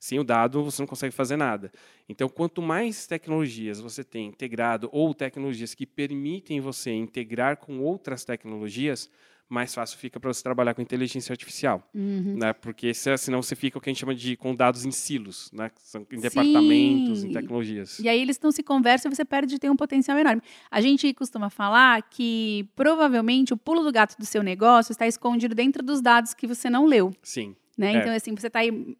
sem 0.00 0.18
o 0.18 0.24
dado 0.24 0.64
você 0.64 0.80
não 0.80 0.86
consegue 0.86 1.14
fazer 1.14 1.36
nada. 1.36 1.70
Então, 2.08 2.28
quanto 2.28 2.62
mais 2.62 3.06
tecnologias 3.06 3.78
você 3.78 4.02
tem 4.02 4.26
integrado 4.26 4.88
ou 4.90 5.14
tecnologias 5.14 5.74
que 5.74 5.86
permitem 5.86 6.58
você 6.58 6.90
integrar 6.90 7.58
com 7.58 7.78
outras 7.80 8.24
tecnologias, 8.24 9.10
mais 9.46 9.74
fácil 9.74 9.98
fica 9.98 10.18
para 10.20 10.32
você 10.32 10.42
trabalhar 10.42 10.74
com 10.74 10.80
inteligência 10.80 11.32
artificial, 11.32 11.82
uhum. 11.92 12.36
né? 12.38 12.52
Porque 12.52 12.94
senão 12.94 13.42
você 13.42 13.56
fica 13.56 13.76
o 13.76 13.80
que 13.80 13.90
a 13.90 13.92
gente 13.92 13.98
chama 13.98 14.14
de 14.14 14.36
com 14.36 14.54
dados 14.54 14.84
em 14.84 14.92
silos, 14.92 15.50
né? 15.52 15.70
São 15.76 16.06
em 16.10 16.16
Sim. 16.16 16.22
departamentos, 16.22 17.24
em 17.24 17.32
tecnologias. 17.32 17.98
E 17.98 18.08
aí 18.08 18.22
eles 18.22 18.38
não 18.40 18.52
se 18.52 18.62
conversam 18.62 19.10
e 19.10 19.14
você 19.14 19.24
perde 19.24 19.54
de 19.54 19.58
ter 19.58 19.68
um 19.68 19.76
potencial 19.76 20.16
enorme. 20.16 20.40
A 20.70 20.80
gente 20.80 21.12
costuma 21.12 21.50
falar 21.50 22.00
que 22.08 22.68
provavelmente 22.76 23.52
o 23.52 23.56
pulo 23.56 23.82
do 23.82 23.90
gato 23.90 24.16
do 24.16 24.24
seu 24.24 24.42
negócio 24.42 24.92
está 24.92 25.06
escondido 25.06 25.54
dentro 25.54 25.82
dos 25.82 26.00
dados 26.00 26.32
que 26.32 26.46
você 26.46 26.70
não 26.70 26.86
leu. 26.86 27.12
Sim. 27.20 27.56
Né? 27.76 27.94
É. 27.94 27.98
Então 27.98 28.14
assim 28.14 28.32
você 28.34 28.46
está 28.46 28.60
aí 28.60 28.96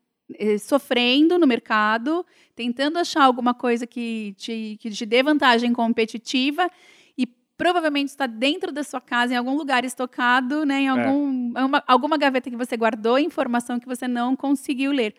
sofrendo 0.61 1.39
no 1.39 1.47
mercado, 1.47 2.25
tentando 2.55 2.99
achar 2.99 3.25
alguma 3.25 3.55
coisa 3.55 3.87
que 3.87 4.35
te, 4.37 4.77
que 4.81 4.91
te 4.91 5.07
dê 5.07 5.23
vantagem 5.23 5.73
competitiva 5.73 6.71
provavelmente 7.61 8.09
está 8.09 8.27
dentro 8.27 8.73
da 8.73 8.83
sua 8.83 9.03
casa, 9.03 9.35
em 9.35 9.37
algum 9.37 9.55
lugar 9.55 9.85
estocado, 9.85 10.65
né, 10.65 10.81
em 10.81 10.87
é. 10.87 10.89
algum, 10.89 11.53
é. 11.55 11.63
uma, 11.63 11.85
alguma 11.87 12.17
gaveta 12.17 12.49
que 12.49 12.57
você 12.57 12.75
guardou, 12.75 13.19
informação 13.19 13.79
que 13.79 13.87
você 13.87 14.09
não 14.09 14.35
conseguiu 14.35 14.91
ler. 14.91 15.15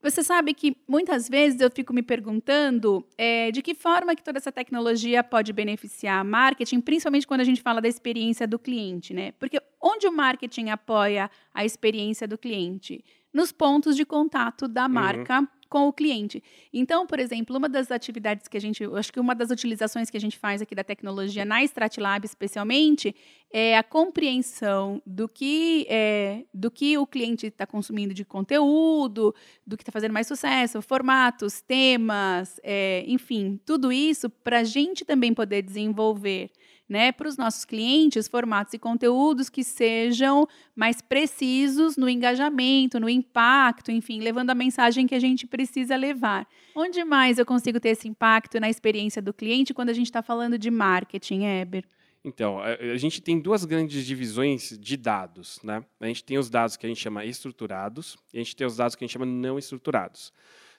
Você 0.00 0.22
sabe 0.22 0.54
que 0.54 0.76
muitas 0.86 1.28
vezes 1.28 1.60
eu 1.60 1.68
fico 1.68 1.92
me 1.92 2.00
perguntando 2.00 3.04
é, 3.18 3.50
de 3.50 3.60
que 3.60 3.74
forma 3.74 4.14
que 4.14 4.22
toda 4.22 4.38
essa 4.38 4.52
tecnologia 4.52 5.24
pode 5.24 5.52
beneficiar 5.52 6.20
a 6.20 6.24
marketing, 6.24 6.80
principalmente 6.80 7.26
quando 7.26 7.40
a 7.40 7.44
gente 7.44 7.60
fala 7.60 7.80
da 7.80 7.88
experiência 7.88 8.46
do 8.46 8.56
cliente, 8.56 9.12
né? 9.12 9.32
Porque 9.32 9.60
onde 9.82 10.06
o 10.06 10.12
marketing 10.12 10.68
apoia 10.68 11.28
a 11.52 11.64
experiência 11.64 12.28
do 12.28 12.38
cliente? 12.38 13.04
Nos 13.34 13.52
pontos 13.52 13.96
de 13.96 14.06
contato 14.06 14.66
da 14.66 14.86
uhum. 14.86 14.92
marca 14.92 15.40
uhum 15.40 15.48
com 15.74 15.88
o 15.88 15.92
cliente. 15.92 16.40
Então, 16.72 17.04
por 17.04 17.18
exemplo, 17.18 17.56
uma 17.56 17.68
das 17.68 17.90
atividades 17.90 18.46
que 18.46 18.56
a 18.56 18.60
gente, 18.60 18.84
acho 18.84 19.12
que 19.12 19.18
uma 19.18 19.34
das 19.34 19.50
utilizações 19.50 20.08
que 20.08 20.16
a 20.16 20.20
gente 20.20 20.38
faz 20.38 20.62
aqui 20.62 20.72
da 20.72 20.84
tecnologia 20.84 21.44
na 21.44 21.64
Stratlab, 21.64 22.24
especialmente, 22.24 23.12
é 23.50 23.76
a 23.76 23.82
compreensão 23.82 25.02
do 25.04 25.28
que, 25.28 25.84
é, 25.90 26.44
do 26.54 26.70
que 26.70 26.96
o 26.96 27.04
cliente 27.04 27.48
está 27.48 27.66
consumindo 27.66 28.14
de 28.14 28.24
conteúdo, 28.24 29.34
do 29.66 29.76
que 29.76 29.82
está 29.82 29.90
fazendo 29.90 30.12
mais 30.12 30.28
sucesso, 30.28 30.80
formatos, 30.80 31.60
temas, 31.60 32.60
é, 32.62 33.04
enfim, 33.08 33.58
tudo 33.66 33.90
isso 33.90 34.30
para 34.30 34.60
a 34.60 34.64
gente 34.64 35.04
também 35.04 35.34
poder 35.34 35.60
desenvolver 35.60 36.52
né, 36.88 37.12
para 37.12 37.28
os 37.28 37.36
nossos 37.36 37.64
clientes 37.64 38.28
formatos 38.28 38.74
e 38.74 38.78
conteúdos 38.78 39.48
que 39.48 39.64
sejam 39.64 40.46
mais 40.74 41.00
precisos 41.00 41.96
no 41.96 42.08
engajamento, 42.08 43.00
no 43.00 43.08
impacto, 43.08 43.90
enfim, 43.90 44.20
levando 44.20 44.50
a 44.50 44.54
mensagem 44.54 45.06
que 45.06 45.14
a 45.14 45.20
gente 45.20 45.46
precisa 45.46 45.96
levar. 45.96 46.46
Onde 46.74 47.04
mais 47.04 47.38
eu 47.38 47.46
consigo 47.46 47.80
ter 47.80 47.90
esse 47.90 48.08
impacto 48.08 48.60
na 48.60 48.68
experiência 48.68 49.22
do 49.22 49.32
cliente 49.32 49.72
quando 49.72 49.90
a 49.90 49.94
gente 49.94 50.06
está 50.06 50.22
falando 50.22 50.58
de 50.58 50.70
marketing, 50.70 51.44
Eber? 51.44 51.84
Então, 52.24 52.58
a, 52.58 52.96
gente 52.96 53.20
tem 53.20 53.38
duas 53.38 53.66
grandes 53.66 54.06
divisões 54.06 54.78
de 54.80 54.96
dados. 54.96 55.60
Né? 55.62 55.84
A 56.00 56.06
gente 56.06 56.24
tem 56.24 56.38
os 56.38 56.48
dados 56.48 56.74
que 56.74 56.86
a 56.86 56.88
gente 56.88 57.00
chama 57.00 57.22
estruturados 57.24 58.16
e 58.32 58.38
a 58.38 58.42
gente 58.42 58.56
tem 58.56 58.66
os 58.66 58.76
dados 58.76 58.96
que 58.96 59.04
a 59.04 59.06
gente 59.06 59.12
chama 59.12 59.26
não 59.26 59.58
estruturados. 59.58 60.32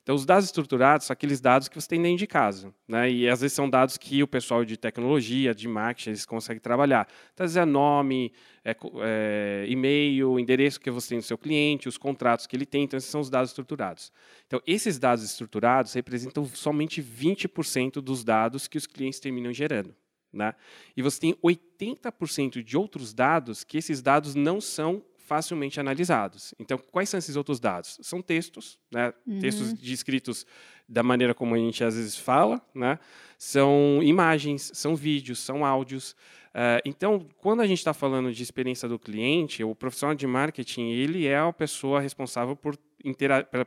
Então, 0.05 0.13
os 0.13 0.23
dados 0.23 0.45
estruturados 0.45 1.07
são 1.07 1.15
aqueles 1.15 1.41
dados 1.41 1.67
que 1.67 1.81
você 1.81 1.87
tem 1.87 1.99
dentro 1.99 2.19
de 2.19 2.27
casa. 2.27 2.71
Né? 2.87 3.09
E 3.09 3.27
às 3.27 3.41
vezes 3.41 3.55
são 3.55 3.67
dados 3.67 3.97
que 3.97 4.21
o 4.21 4.27
pessoal 4.27 4.63
de 4.63 4.77
tecnologia, 4.77 5.51
de 5.51 5.67
marketing, 5.67 6.11
eles 6.11 6.27
conseguem 6.27 6.61
trabalhar. 6.61 7.07
Então, 7.33 7.43
às 7.43 7.53
vezes 7.53 7.57
é 7.57 7.65
nome, 7.65 8.31
é, 8.63 8.77
é, 9.01 9.65
e-mail, 9.67 10.39
endereço 10.39 10.79
que 10.79 10.91
você 10.91 11.09
tem 11.09 11.17
no 11.17 11.23
seu 11.23 11.39
cliente, 11.39 11.89
os 11.89 11.97
contratos 11.97 12.45
que 12.45 12.55
ele 12.55 12.67
tem. 12.67 12.83
Então, 12.83 12.99
esses 12.99 13.09
são 13.09 13.19
os 13.19 13.31
dados 13.31 13.49
estruturados. 13.49 14.11
Então, 14.45 14.61
esses 14.67 14.99
dados 14.99 15.23
estruturados 15.23 15.93
representam 15.93 16.45
somente 16.45 17.01
20% 17.01 17.93
dos 17.93 18.23
dados 18.23 18.67
que 18.67 18.77
os 18.77 18.85
clientes 18.85 19.19
terminam 19.19 19.51
gerando. 19.51 19.95
Né? 20.31 20.53
E 20.95 21.01
você 21.01 21.19
tem 21.19 21.33
80% 21.43 22.61
de 22.61 22.77
outros 22.77 23.11
dados 23.11 23.63
que 23.63 23.79
esses 23.79 24.03
dados 24.03 24.35
não 24.35 24.61
são 24.61 25.03
facilmente 25.25 25.79
analisados. 25.79 26.53
Então, 26.59 26.77
quais 26.77 27.09
são 27.09 27.17
esses 27.17 27.35
outros 27.35 27.59
dados? 27.59 27.97
São 28.01 28.21
textos, 28.21 28.77
né? 28.91 29.13
Uhum. 29.25 29.39
textos 29.39 29.73
descritos 29.73 30.45
da 30.87 31.01
maneira 31.01 31.33
como 31.33 31.55
a 31.55 31.57
gente 31.57 31.83
às 31.83 31.95
vezes 31.95 32.15
fala, 32.15 32.61
né? 32.73 32.99
são 33.37 33.99
imagens, 34.03 34.71
são 34.73 34.95
vídeos, 34.95 35.39
são 35.39 35.65
áudios. 35.65 36.15
Uh, 36.55 36.79
então, 36.85 37.27
quando 37.39 37.59
a 37.59 37.67
gente 37.67 37.79
está 37.79 37.93
falando 37.93 38.31
de 38.31 38.41
experiência 38.41 38.87
do 38.87 38.97
cliente, 38.97 39.61
o 39.61 39.75
profissional 39.75 40.15
de 40.15 40.25
marketing 40.25 40.89
ele 40.91 41.27
é 41.27 41.37
a 41.37 41.51
pessoa 41.51 41.99
responsável 41.99 42.55
por, 42.55 42.77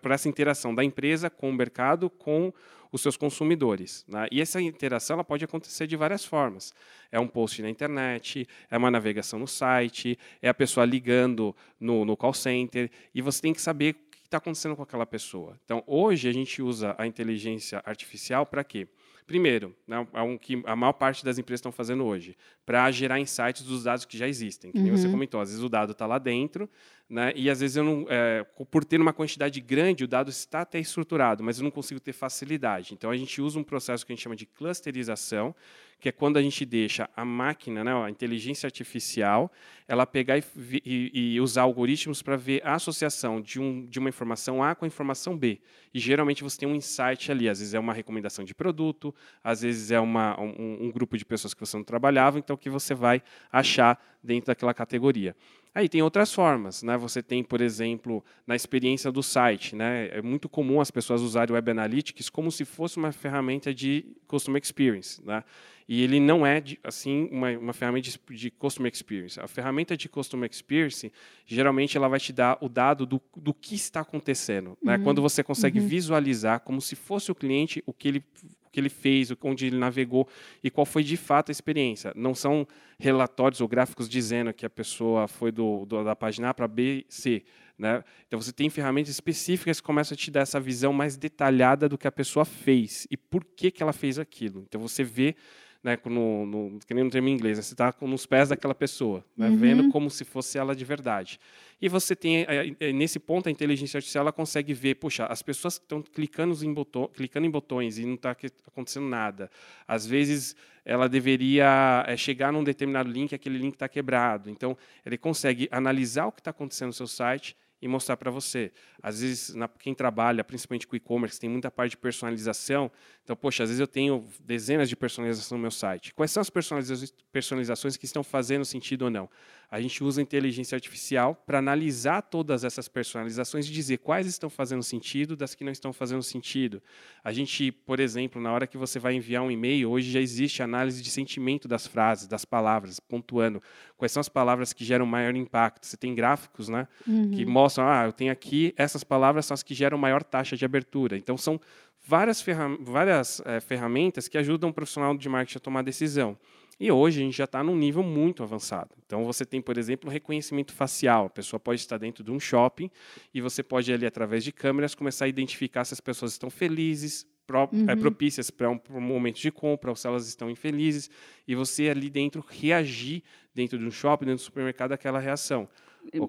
por 0.00 0.10
essa 0.10 0.26
interação 0.26 0.74
da 0.74 0.82
empresa 0.82 1.28
com 1.28 1.50
o 1.50 1.52
mercado, 1.52 2.08
com 2.08 2.50
os 2.90 3.02
seus 3.02 3.14
consumidores. 3.14 4.06
Né? 4.08 4.26
E 4.32 4.40
essa 4.40 4.58
interação 4.62 5.14
ela 5.14 5.24
pode 5.24 5.44
acontecer 5.44 5.86
de 5.86 5.96
várias 5.96 6.24
formas. 6.24 6.72
É 7.12 7.20
um 7.20 7.28
post 7.28 7.60
na 7.60 7.68
internet, 7.68 8.48
é 8.70 8.78
uma 8.78 8.90
navegação 8.90 9.38
no 9.38 9.46
site, 9.46 10.18
é 10.40 10.48
a 10.48 10.54
pessoa 10.54 10.86
ligando 10.86 11.54
no, 11.78 12.06
no 12.06 12.16
call 12.16 12.32
center, 12.32 12.90
e 13.14 13.20
você 13.20 13.42
tem 13.42 13.52
que 13.52 13.60
saber 13.60 13.90
o 13.90 13.94
que 14.12 14.26
está 14.28 14.38
acontecendo 14.38 14.74
com 14.74 14.82
aquela 14.82 15.04
pessoa. 15.04 15.58
Então, 15.62 15.84
hoje 15.86 16.26
a 16.26 16.32
gente 16.32 16.62
usa 16.62 16.94
a 16.96 17.06
inteligência 17.06 17.82
artificial 17.84 18.46
para 18.46 18.64
quê? 18.64 18.88
Primeiro, 19.28 19.76
né, 19.86 20.06
é 20.14 20.22
um 20.22 20.38
que 20.38 20.62
a 20.64 20.74
maior 20.74 20.94
parte 20.94 21.22
das 21.22 21.38
empresas 21.38 21.58
estão 21.58 21.70
fazendo 21.70 22.02
hoje, 22.02 22.34
para 22.64 22.90
gerar 22.90 23.20
insights 23.20 23.62
dos 23.62 23.84
dados 23.84 24.06
que 24.06 24.16
já 24.16 24.26
existem. 24.26 24.72
Que 24.72 24.78
uhum. 24.78 24.96
você 24.96 25.06
comentou, 25.06 25.38
às 25.38 25.50
vezes 25.50 25.62
o 25.62 25.68
dado 25.68 25.92
está 25.92 26.06
lá 26.06 26.18
dentro, 26.18 26.66
né, 27.08 27.32
e 27.34 27.48
às 27.48 27.60
vezes 27.60 27.76
eu 27.76 27.84
não, 27.84 28.06
é, 28.10 28.44
por 28.70 28.84
ter 28.84 29.00
uma 29.00 29.14
quantidade 29.14 29.60
grande, 29.62 30.04
o 30.04 30.08
dado 30.08 30.28
está 30.28 30.60
até 30.60 30.78
estruturado, 30.78 31.42
mas 31.42 31.58
eu 31.58 31.64
não 31.64 31.70
consigo 31.70 31.98
ter 31.98 32.12
facilidade. 32.12 32.92
Então 32.92 33.10
a 33.10 33.16
gente 33.16 33.40
usa 33.40 33.58
um 33.58 33.64
processo 33.64 34.04
que 34.04 34.12
a 34.12 34.14
gente 34.14 34.22
chama 34.22 34.36
de 34.36 34.44
clusterização, 34.44 35.54
que 36.00 36.08
é 36.08 36.12
quando 36.12 36.36
a 36.36 36.42
gente 36.42 36.64
deixa 36.64 37.08
a 37.16 37.24
máquina, 37.24 37.82
né, 37.82 37.92
a 37.92 38.10
inteligência 38.10 38.66
artificial, 38.66 39.50
ela 39.88 40.06
pegar 40.06 40.38
e, 40.38 40.44
e, 40.84 41.34
e 41.34 41.40
usar 41.40 41.62
algoritmos 41.62 42.22
para 42.22 42.36
ver 42.36 42.64
a 42.64 42.74
associação 42.74 43.40
de, 43.40 43.58
um, 43.58 43.84
de 43.86 43.98
uma 43.98 44.08
informação 44.08 44.62
A 44.62 44.74
com 44.74 44.84
a 44.84 44.88
informação 44.88 45.36
B. 45.36 45.60
E 45.92 45.98
geralmente 45.98 46.44
você 46.44 46.58
tem 46.58 46.68
um 46.68 46.74
insight 46.74 47.32
ali, 47.32 47.48
às 47.48 47.58
vezes 47.58 47.74
é 47.74 47.80
uma 47.80 47.92
recomendação 47.92 48.44
de 48.44 48.54
produto, 48.54 49.14
às 49.42 49.62
vezes 49.62 49.90
é 49.90 49.98
uma, 49.98 50.38
um, 50.40 50.86
um 50.86 50.92
grupo 50.92 51.16
de 51.16 51.24
pessoas 51.24 51.52
que 51.54 51.60
você 51.60 51.76
não 51.76 51.84
trabalhava, 51.84 52.38
então 52.38 52.56
que 52.56 52.70
você 52.70 52.94
vai 52.94 53.22
achar 53.50 53.98
dentro 54.22 54.48
daquela 54.48 54.74
categoria. 54.74 55.34
Aí 55.74 55.88
tem 55.88 56.02
outras 56.02 56.32
formas, 56.32 56.82
né? 56.82 56.96
Você 56.96 57.22
tem, 57.22 57.44
por 57.44 57.60
exemplo, 57.60 58.24
na 58.46 58.56
experiência 58.56 59.12
do 59.12 59.22
site, 59.22 59.76
né? 59.76 60.08
É 60.12 60.22
muito 60.22 60.48
comum 60.48 60.80
as 60.80 60.90
pessoas 60.90 61.22
usarem 61.22 61.52
o 61.52 61.54
Web 61.54 61.70
Analytics 61.70 62.28
como 62.28 62.50
se 62.50 62.64
fosse 62.64 62.96
uma 62.96 63.12
ferramenta 63.12 63.72
de 63.72 64.04
Customer 64.26 64.60
Experience, 64.62 65.24
né? 65.24 65.44
E 65.88 66.02
ele 66.02 66.20
não 66.20 66.46
é, 66.46 66.62
assim, 66.84 67.30
uma, 67.32 67.50
uma 67.52 67.72
ferramenta 67.72 68.10
de, 68.10 68.20
de, 68.36 68.50
Customer 68.50 68.92
Experience. 68.92 69.40
A 69.40 69.48
ferramenta 69.48 69.96
de 69.96 70.06
Customer 70.06 70.48
Experience, 70.50 71.10
geralmente, 71.46 71.96
ela 71.96 72.08
vai 72.08 72.20
te 72.20 72.30
dar 72.30 72.58
o 72.60 72.68
dado 72.68 73.06
do, 73.06 73.22
do 73.34 73.54
que 73.54 73.74
está 73.74 74.00
acontecendo. 74.00 74.76
Né? 74.82 74.98
Uhum. 74.98 75.04
Quando 75.04 75.22
você 75.22 75.42
consegue 75.42 75.80
uhum. 75.80 75.86
visualizar, 75.86 76.60
como 76.60 76.78
se 76.82 76.94
fosse 76.94 77.32
o 77.32 77.34
cliente, 77.34 77.82
o 77.86 77.94
que 77.94 78.06
ele 78.06 78.24
que 78.70 78.80
ele 78.80 78.88
fez, 78.88 79.32
onde 79.42 79.66
ele 79.66 79.76
navegou 79.76 80.28
e 80.62 80.70
qual 80.70 80.84
foi 80.84 81.02
de 81.02 81.16
fato 81.16 81.50
a 81.50 81.52
experiência. 81.52 82.12
Não 82.14 82.34
são 82.34 82.66
relatórios 82.98 83.60
ou 83.60 83.68
gráficos 83.68 84.08
dizendo 84.08 84.52
que 84.52 84.66
a 84.66 84.70
pessoa 84.70 85.28
foi 85.28 85.52
do, 85.52 85.84
do 85.86 86.04
da 86.04 86.16
página 86.16 86.50
A 86.50 86.54
para 86.54 86.68
B, 86.68 87.04
C. 87.08 87.44
Né? 87.78 88.02
Então 88.26 88.40
você 88.40 88.52
tem 88.52 88.68
ferramentas 88.68 89.10
específicas 89.10 89.80
que 89.80 89.86
começam 89.86 90.14
a 90.14 90.18
te 90.18 90.30
dar 90.30 90.40
essa 90.40 90.58
visão 90.58 90.92
mais 90.92 91.16
detalhada 91.16 91.88
do 91.88 91.96
que 91.96 92.08
a 92.08 92.12
pessoa 92.12 92.44
fez 92.44 93.06
e 93.10 93.16
por 93.16 93.44
que, 93.44 93.70
que 93.70 93.82
ela 93.82 93.92
fez 93.92 94.18
aquilo. 94.18 94.64
Então 94.66 94.80
você 94.80 95.04
vê 95.04 95.36
né, 95.82 95.96
no, 96.04 96.44
no, 96.44 96.78
que 96.80 96.92
nem 96.92 97.04
no 97.04 97.10
termo 97.10 97.28
em 97.28 97.32
inglês, 97.32 97.56
né, 97.56 97.62
você 97.62 97.74
está 97.74 97.94
nos 98.00 98.26
pés 98.26 98.48
daquela 98.48 98.74
pessoa, 98.74 99.24
né, 99.36 99.48
uhum. 99.48 99.56
vendo 99.56 99.88
como 99.90 100.10
se 100.10 100.24
fosse 100.24 100.58
ela 100.58 100.74
de 100.74 100.84
verdade. 100.84 101.38
E 101.80 101.88
você 101.88 102.16
tem, 102.16 102.38
é, 102.42 102.74
é, 102.80 102.92
nesse 102.92 103.20
ponto, 103.20 103.48
a 103.48 103.52
inteligência 103.52 103.98
artificial 103.98 104.22
ela 104.22 104.32
consegue 104.32 104.74
ver, 104.74 104.96
puxa, 104.96 105.26
as 105.26 105.42
pessoas 105.42 105.74
estão 105.74 106.02
clicando 106.02 106.64
em, 106.64 106.72
botão, 106.72 107.08
clicando 107.14 107.46
em 107.46 107.50
botões 107.50 107.98
e 107.98 108.04
não 108.04 108.14
está 108.14 108.36
acontecendo 108.66 109.06
nada. 109.06 109.48
Às 109.86 110.04
vezes, 110.04 110.56
ela 110.84 111.08
deveria 111.08 112.04
é, 112.08 112.16
chegar 112.16 112.52
num 112.52 112.64
determinado 112.64 113.08
link, 113.08 113.32
aquele 113.32 113.58
link 113.58 113.74
está 113.74 113.88
quebrado. 113.88 114.50
Então, 114.50 114.76
ele 115.06 115.16
consegue 115.16 115.68
analisar 115.70 116.26
o 116.26 116.32
que 116.32 116.40
está 116.40 116.50
acontecendo 116.50 116.88
no 116.88 116.92
seu 116.92 117.06
site 117.06 117.56
e 117.80 117.88
mostrar 117.88 118.16
para 118.16 118.30
você. 118.30 118.72
Às 119.02 119.20
vezes, 119.20 119.54
na, 119.54 119.68
quem 119.68 119.94
trabalha, 119.94 120.42
principalmente 120.42 120.86
com 120.86 120.96
e-commerce, 120.96 121.38
tem 121.38 121.48
muita 121.48 121.70
parte 121.70 121.92
de 121.92 121.96
personalização. 121.96 122.90
Então, 123.22 123.36
poxa, 123.36 123.62
às 123.62 123.68
vezes 123.68 123.80
eu 123.80 123.86
tenho 123.86 124.24
dezenas 124.40 124.88
de 124.88 124.96
personalização 124.96 125.56
no 125.58 125.62
meu 125.62 125.70
site. 125.70 126.12
Quais 126.14 126.30
são 126.30 126.40
as 126.40 126.50
personalizações 126.50 127.96
que 127.96 128.04
estão 128.04 128.22
fazendo 128.24 128.64
sentido 128.64 129.02
ou 129.02 129.10
não? 129.10 129.28
A 129.70 129.80
gente 129.80 130.02
usa 130.02 130.22
inteligência 130.22 130.74
artificial 130.74 131.34
para 131.46 131.58
analisar 131.58 132.22
todas 132.22 132.64
essas 132.64 132.88
personalizações 132.88 133.66
e 133.66 133.70
dizer 133.70 133.98
quais 133.98 134.26
estão 134.26 134.48
fazendo 134.48 134.82
sentido 134.82 135.36
das 135.36 135.54
que 135.54 135.62
não 135.62 135.70
estão 135.70 135.92
fazendo 135.92 136.22
sentido. 136.22 136.82
A 137.22 137.32
gente, 137.32 137.70
por 137.70 138.00
exemplo, 138.00 138.40
na 138.40 138.50
hora 138.50 138.66
que 138.66 138.78
você 138.78 138.98
vai 138.98 139.14
enviar 139.14 139.42
um 139.42 139.50
e-mail, 139.50 139.90
hoje 139.90 140.10
já 140.10 140.20
existe 140.20 140.62
análise 140.62 141.02
de 141.02 141.10
sentimento 141.10 141.68
das 141.68 141.86
frases, 141.86 142.26
das 142.26 142.46
palavras, 142.46 142.98
pontuando 142.98 143.62
quais 143.98 144.10
são 144.10 144.22
as 144.22 144.28
palavras 144.28 144.72
que 144.72 144.84
geram 144.84 145.04
maior 145.04 145.36
impacto. 145.36 145.86
Você 145.86 145.98
tem 145.98 146.14
gráficos, 146.14 146.70
né, 146.70 146.88
uhum. 147.06 147.30
que 147.32 147.44
mostram, 147.44 147.86
ah, 147.86 148.06
eu 148.06 148.12
tenho 148.12 148.32
aqui 148.32 148.72
essas 148.76 149.04
palavras 149.04 149.44
são 149.44 149.54
as 149.54 149.62
que 149.62 149.74
geram 149.74 149.98
maior 149.98 150.22
taxa 150.22 150.56
de 150.56 150.64
abertura. 150.64 151.18
Então 151.18 151.36
são 151.36 151.60
várias, 152.06 152.40
ferram 152.40 152.78
várias 152.80 153.42
é, 153.44 153.60
ferramentas 153.60 154.28
que 154.28 154.38
ajudam 154.38 154.70
o 154.70 154.72
profissional 154.72 155.14
de 155.14 155.28
marketing 155.28 155.58
a 155.58 155.60
tomar 155.60 155.82
decisão. 155.82 156.38
E 156.80 156.92
hoje 156.92 157.20
a 157.20 157.24
gente 157.24 157.36
já 157.36 157.44
está 157.44 157.62
num 157.62 157.76
nível 157.76 158.02
muito 158.02 158.42
avançado. 158.42 158.90
Então 159.04 159.24
você 159.24 159.44
tem, 159.44 159.60
por 159.60 159.76
exemplo, 159.76 160.08
reconhecimento 160.08 160.72
facial. 160.72 161.26
A 161.26 161.30
pessoa 161.30 161.58
pode 161.58 161.80
estar 161.80 161.98
dentro 161.98 162.22
de 162.22 162.30
um 162.30 162.38
shopping 162.38 162.90
e 163.34 163.40
você 163.40 163.62
pode 163.62 163.92
ali 163.92 164.06
através 164.06 164.44
de 164.44 164.52
câmeras 164.52 164.94
começar 164.94 165.24
a 165.24 165.28
identificar 165.28 165.84
se 165.84 165.94
as 165.94 166.00
pessoas 166.00 166.32
estão 166.32 166.48
felizes, 166.48 167.26
pro, 167.48 167.68
uhum. 167.72 167.86
é, 167.88 167.96
propícias 167.96 168.50
para 168.50 168.70
um, 168.70 168.78
um, 168.90 169.00
momento 169.00 169.40
de 169.40 169.50
compra 169.50 169.90
ou 169.90 169.96
se 169.96 170.06
elas 170.06 170.28
estão 170.28 170.50
infelizes 170.50 171.10
e 171.48 171.54
você 171.54 171.88
ali 171.88 172.10
dentro 172.10 172.44
reagir 172.46 173.22
dentro 173.54 173.78
de 173.78 173.84
um 173.84 173.90
shopping, 173.90 174.26
dentro 174.26 174.42
do 174.42 174.44
supermercado, 174.44 174.92
aquela 174.92 175.18
reação. 175.18 175.68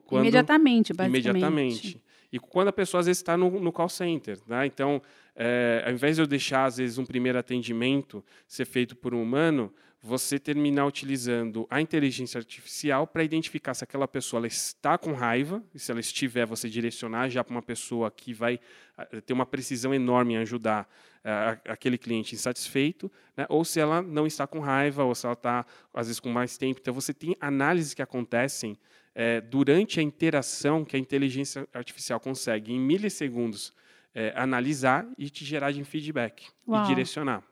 Quando, 0.05 0.23
imediatamente, 0.23 0.93
basicamente. 0.93 1.29
Imediatamente. 1.29 2.03
E 2.31 2.39
quando 2.39 2.67
a 2.67 2.73
pessoa 2.73 2.99
às 2.99 3.07
vezes 3.07 3.19
está 3.19 3.35
no, 3.35 3.59
no, 3.59 3.71
call 3.71 3.89
center, 3.89 4.37
né? 4.47 4.65
então, 4.65 5.01
é, 5.35 5.83
ao 5.85 5.91
invés 5.91 6.15
de 6.15 6.21
eu 6.21 6.27
deixar 6.27 6.65
às 6.65 6.77
vezes 6.77 6.97
um 6.97 7.05
primeiro 7.05 7.37
atendimento 7.37 8.23
ser 8.47 8.65
feito 8.65 8.95
por 8.95 9.13
um 9.15 9.21
humano, 9.21 9.73
você 10.01 10.39
terminar 10.39 10.85
utilizando 10.85 11.67
a 11.69 11.81
inteligência 11.81 12.37
artificial 12.37 13.05
para 13.05 13.23
identificar 13.23 13.73
se 13.73 13.83
aquela 13.83 14.07
pessoa 14.07 14.47
está 14.47 14.97
com 14.97 15.11
raiva, 15.13 15.61
e 15.73 15.79
se 15.79 15.91
ela 15.91 15.99
estiver, 15.99 16.45
você 16.45 16.69
direcionar 16.69 17.29
já 17.29 17.43
para 17.43 17.51
uma 17.51 17.61
pessoa 17.61 18.09
que 18.09 18.33
vai 18.33 18.59
eh, 18.97 19.21
ter 19.21 19.33
uma 19.33 19.45
precisão 19.45 19.93
enorme 19.93 20.35
em 20.35 20.37
ajudar 20.37 20.89
uh, 21.19 21.59
aquele 21.69 21.97
cliente 21.97 22.33
insatisfeito, 22.33 23.11
né? 23.35 23.45
ou 23.49 23.65
se 23.65 23.79
ela 23.79 24.01
não 24.01 24.25
está 24.25 24.47
com 24.47 24.59
raiva, 24.59 25.03
ou 25.03 25.13
se 25.13 25.25
ela 25.25 25.33
está, 25.33 25.65
às 25.93 26.07
vezes, 26.07 26.19
com 26.19 26.29
mais 26.29 26.57
tempo. 26.57 26.79
Então, 26.81 26.93
você 26.93 27.13
tem 27.13 27.35
análises 27.41 27.93
que 27.93 28.01
acontecem 28.01 28.77
é, 29.13 29.41
durante 29.41 29.99
a 29.99 30.03
interação 30.03 30.85
que 30.85 30.95
a 30.95 30.99
inteligência 30.99 31.67
artificial 31.73 32.21
consegue, 32.21 32.71
em 32.71 32.79
milissegundos, 32.79 33.73
é, 34.15 34.31
analisar 34.35 35.07
e 35.17 35.29
te 35.29 35.43
gerar 35.43 35.71
de 35.71 35.83
feedback 35.83 36.47
Uau. 36.67 36.83
e 36.83 36.87
direcionar. 36.87 37.43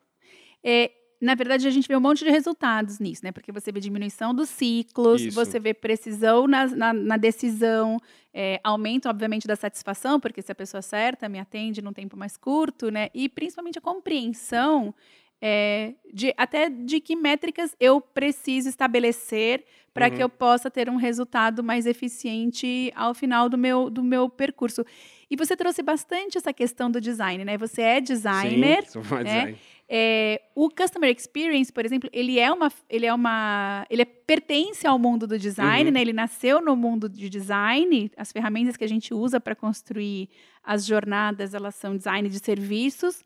É, 0.64 0.92
na 1.20 1.34
verdade, 1.34 1.68
a 1.68 1.72
gente 1.72 1.88
vê 1.88 1.96
um 1.96 2.00
monte 2.00 2.24
de 2.24 2.30
resultados 2.30 3.00
nisso, 3.00 3.22
né? 3.24 3.32
Porque 3.32 3.52
você 3.52 3.72
vê 3.72 3.80
diminuição 3.80 4.34
dos 4.34 4.50
ciclos, 4.50 5.22
Isso. 5.22 5.36
você 5.36 5.60
vê 5.60 5.74
precisão 5.74 6.48
na, 6.48 6.68
na, 6.68 6.94
na 6.94 7.18
decisão, 7.18 8.00
é, 8.34 8.60
aumento, 8.64 9.10
obviamente, 9.10 9.48
da 9.48 9.56
satisfação, 9.56 10.20
porque 10.20 10.42
se 10.42 10.52
a 10.52 10.56
pessoa 10.56 10.82
certa 10.82 11.28
me 11.28 11.40
atende 11.40 11.82
num 11.82 11.94
tempo 11.94 12.16
mais 12.16 12.38
curto, 12.38 12.92
né? 12.92 13.10
E 13.16 13.28
principalmente 13.28 13.80
a 13.80 13.82
compreensão 13.82 14.94
é, 15.42 15.94
de, 16.14 16.34
até 16.38 16.70
de 16.70 17.00
que 17.00 17.16
métricas 17.16 17.76
eu 17.80 18.00
preciso 18.00 18.70
estabelecer 18.70 19.64
para 19.94 20.10
uhum. 20.10 20.16
que 20.16 20.24
eu 20.24 20.30
possa 20.30 20.70
ter 20.70 20.90
um 20.90 20.96
resultado 20.96 21.64
mais 21.64 21.88
eficiente 21.88 22.92
ao 22.96 23.16
final 23.16 23.50
do 23.50 23.58
meu, 23.58 23.90
do 23.90 24.04
meu 24.04 24.30
percurso. 24.30 24.86
E 25.30 25.36
você 25.36 25.56
trouxe 25.58 25.82
bastante 25.82 26.38
essa 26.38 26.54
questão 26.54 26.90
do 26.90 27.02
design, 27.02 27.44
né? 27.44 27.58
Você 27.58 27.82
é 27.82 28.00
designer. 28.00 28.84
Sim, 28.86 29.02
sou 29.02 29.18
né? 29.18 29.24
designer. 29.24 29.58
É, 29.90 30.42
o 30.54 30.70
customer 30.70 31.10
experience, 31.16 31.72
por 31.72 31.86
exemplo, 31.86 32.10
ele 32.12 32.38
é 32.40 32.52
uma, 32.52 32.70
ele 32.90 33.06
é 33.06 33.14
uma, 33.14 33.86
ele 33.90 34.02
é, 34.02 34.06
pertence 34.06 34.86
ao 34.86 35.00
mundo 35.00 35.26
do 35.26 35.40
design, 35.40 35.86
uhum. 35.86 35.94
né? 35.94 36.02
Ele 36.02 36.12
nasceu 36.12 36.62
no 36.62 36.76
mundo 36.76 37.08
de 37.08 37.30
design. 37.30 38.12
As 38.18 38.32
ferramentas 38.32 38.76
que 38.76 38.84
a 38.84 38.88
gente 38.88 39.14
usa 39.14 39.40
para 39.40 39.56
construir 39.56 40.30
as 40.62 40.86
jornadas, 40.86 41.54
elas 41.54 41.76
são 41.76 41.96
design 41.96 42.28
de 42.28 42.40
serviços. 42.40 43.24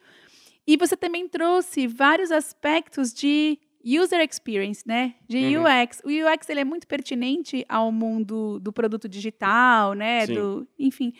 E 0.67 0.77
você 0.77 0.95
também 0.95 1.27
trouxe 1.27 1.87
vários 1.87 2.31
aspectos 2.31 3.11
de 3.11 3.57
user 3.83 4.21
experience, 4.21 4.83
né? 4.85 5.15
De 5.27 5.57
uhum. 5.57 5.63
UX. 5.63 6.01
O 6.05 6.09
UX 6.09 6.47
ele 6.47 6.59
é 6.59 6.65
muito 6.65 6.87
pertinente 6.87 7.65
ao 7.67 7.91
mundo 7.91 8.59
do 8.59 8.71
produto 8.71 9.09
digital, 9.09 9.93
né? 9.93 10.27
Sim. 10.27 10.35
Do, 10.35 10.67
enfim. 10.77 11.13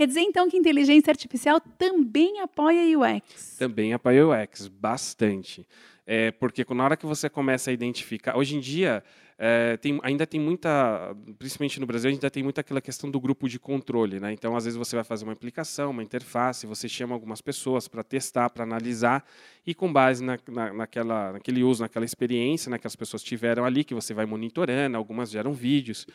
Quer 0.00 0.06
dizer, 0.06 0.22
então, 0.22 0.48
que 0.48 0.56
inteligência 0.56 1.10
artificial 1.10 1.60
também 1.60 2.40
apoia 2.40 2.98
UX? 2.98 3.58
Também 3.58 3.92
apoia 3.92 4.26
UX, 4.26 4.66
bastante. 4.66 5.68
É, 6.06 6.30
porque 6.30 6.64
na 6.70 6.84
hora 6.84 6.96
que 6.96 7.04
você 7.04 7.28
começa 7.28 7.68
a 7.68 7.74
identificar... 7.74 8.34
Hoje 8.34 8.56
em 8.56 8.60
dia, 8.60 9.04
é, 9.42 9.78
tem, 9.78 9.98
ainda 10.02 10.26
tem 10.26 10.38
muita, 10.38 11.16
principalmente 11.38 11.80
no 11.80 11.86
Brasil, 11.86 12.10
ainda 12.10 12.30
tem 12.30 12.42
muita 12.42 12.60
aquela 12.60 12.80
questão 12.80 13.10
do 13.10 13.18
grupo 13.18 13.48
de 13.48 13.58
controle. 13.58 14.20
Né? 14.20 14.34
Então, 14.34 14.54
às 14.54 14.64
vezes, 14.66 14.76
você 14.76 14.94
vai 14.94 15.02
fazer 15.02 15.24
uma 15.24 15.32
aplicação, 15.32 15.92
uma 15.92 16.02
interface, 16.02 16.66
você 16.66 16.86
chama 16.86 17.14
algumas 17.14 17.40
pessoas 17.40 17.88
para 17.88 18.04
testar, 18.04 18.50
para 18.50 18.64
analisar, 18.64 19.24
e 19.66 19.74
com 19.74 19.90
base 19.90 20.22
na, 20.22 20.38
na, 20.46 20.74
naquela, 20.74 21.32
naquele 21.32 21.62
uso, 21.62 21.82
naquela 21.82 22.04
experiência 22.04 22.68
né, 22.68 22.76
que 22.76 22.86
as 22.86 22.94
pessoas 22.94 23.22
tiveram 23.22 23.64
ali, 23.64 23.82
que 23.82 23.94
você 23.94 24.12
vai 24.12 24.26
monitorando, 24.26 24.98
algumas 24.98 25.30
geram 25.30 25.54
vídeos, 25.54 26.06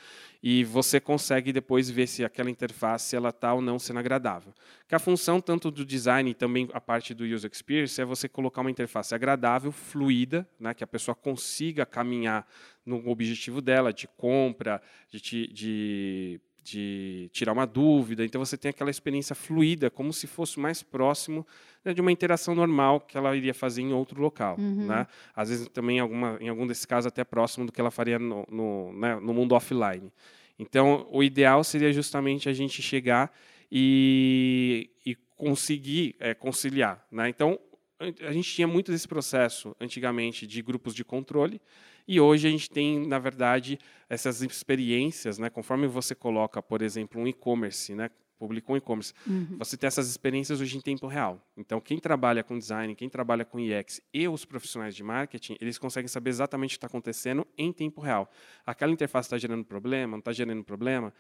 e 0.43 0.63
você 0.63 0.99
consegue 0.99 1.51
depois 1.51 1.89
ver 1.89 2.05
se 2.05 2.23
aquela 2.23 2.51
interface 2.51 3.15
ela 3.15 3.29
está 3.29 3.55
ou 3.55 3.61
não 3.61 3.79
sendo 3.79 3.97
agradável. 3.97 4.53
Que 4.87 4.93
a 4.93 4.99
função 4.99 5.41
tanto 5.41 5.71
do 5.71 5.83
design 5.83 6.29
e 6.29 6.35
também 6.35 6.69
a 6.73 6.79
parte 6.79 7.11
do 7.15 7.23
user 7.23 7.49
experience 7.51 7.99
é 7.99 8.05
você 8.05 8.29
colocar 8.29 8.61
uma 8.61 8.69
interface 8.69 9.15
agradável, 9.15 9.71
fluida, 9.71 10.47
né, 10.59 10.75
que 10.75 10.83
a 10.83 10.87
pessoa 10.87 11.15
consiga 11.15 11.87
caminhar 11.87 12.47
no 12.85 13.07
objetivo 13.09 13.61
dela, 13.61 13.91
de 13.91 14.07
compra, 14.07 14.81
de, 15.09 15.47
de, 15.47 16.41
de 16.63 17.29
tirar 17.33 17.53
uma 17.53 17.65
dúvida. 17.65 18.23
Então, 18.23 18.43
você 18.43 18.57
tem 18.57 18.69
aquela 18.69 18.89
experiência 18.89 19.35
fluida, 19.35 19.89
como 19.89 20.13
se 20.13 20.27
fosse 20.27 20.59
mais 20.59 20.83
próximo 20.83 21.45
né, 21.83 21.93
de 21.93 22.01
uma 22.01 22.11
interação 22.11 22.53
normal 22.53 22.99
que 23.01 23.17
ela 23.17 23.35
iria 23.35 23.53
fazer 23.53 23.81
em 23.81 23.93
outro 23.93 24.21
local. 24.21 24.57
Uhum. 24.59 24.87
Né? 24.87 25.07
Às 25.35 25.49
vezes, 25.49 25.67
também, 25.69 25.97
em, 25.97 25.99
alguma, 25.99 26.37
em 26.39 26.49
algum 26.49 26.67
desses 26.67 26.85
casos, 26.85 27.07
até 27.07 27.23
próximo 27.23 27.65
do 27.65 27.71
que 27.71 27.81
ela 27.81 27.91
faria 27.91 28.19
no, 28.19 28.45
no, 28.49 28.93
né, 28.93 29.15
no 29.15 29.33
mundo 29.33 29.53
offline. 29.53 30.11
Então, 30.57 31.07
o 31.11 31.23
ideal 31.23 31.63
seria 31.63 31.91
justamente 31.91 32.47
a 32.47 32.53
gente 32.53 32.81
chegar 32.81 33.31
e, 33.71 34.89
e 35.05 35.15
conseguir 35.35 36.15
é, 36.19 36.33
conciliar. 36.33 37.05
Né? 37.11 37.29
Então, 37.29 37.59
a 37.99 38.31
gente 38.31 38.51
tinha 38.51 38.67
muito 38.67 38.91
desse 38.91 39.07
processo 39.07 39.75
antigamente 39.79 40.45
de 40.45 40.61
grupos 40.61 40.93
de 40.93 41.03
controle, 41.03 41.61
e 42.07 42.19
hoje 42.19 42.47
a 42.47 42.51
gente 42.51 42.69
tem, 42.69 43.05
na 43.05 43.17
verdade, 43.17 43.79
essas 44.09 44.41
experiências, 44.41 45.39
né? 45.39 45.49
Conforme 45.49 45.87
você 45.87 46.13
coloca, 46.13 46.61
por 46.61 46.81
exemplo, 46.81 47.21
um 47.21 47.27
e-commerce, 47.27 47.95
né? 47.95 48.09
Publicou 48.37 48.75
um 48.75 48.77
e-commerce. 48.77 49.13
Uhum. 49.25 49.57
Você 49.57 49.77
tem 49.77 49.87
essas 49.87 50.09
experiências 50.09 50.59
hoje 50.61 50.77
em 50.77 50.81
tempo 50.81 51.07
real. 51.07 51.41
Então, 51.57 51.79
quem 51.79 51.97
trabalha 51.97 52.43
com 52.43 52.57
design, 52.57 52.93
quem 52.93 53.09
trabalha 53.09 53.45
com 53.45 53.57
UX 53.57 54.01
e 54.13 54.27
os 54.27 54.45
profissionais 54.45 54.95
de 54.95 55.03
marketing, 55.03 55.55
eles 55.59 55.77
conseguem 55.77 56.07
saber 56.07 56.29
exatamente 56.29 56.71
o 56.71 56.73
que 56.73 56.77
está 56.77 56.87
acontecendo 56.87 57.47
em 57.57 57.71
tempo 57.71 58.01
real. 58.01 58.29
Aquela 58.65 58.91
interface 58.91 59.27
está 59.27 59.37
gerando 59.37 59.63
problema, 59.63 60.11
não 60.11 60.19
está 60.19 60.33
gerando 60.33 60.63
problema. 60.63 61.13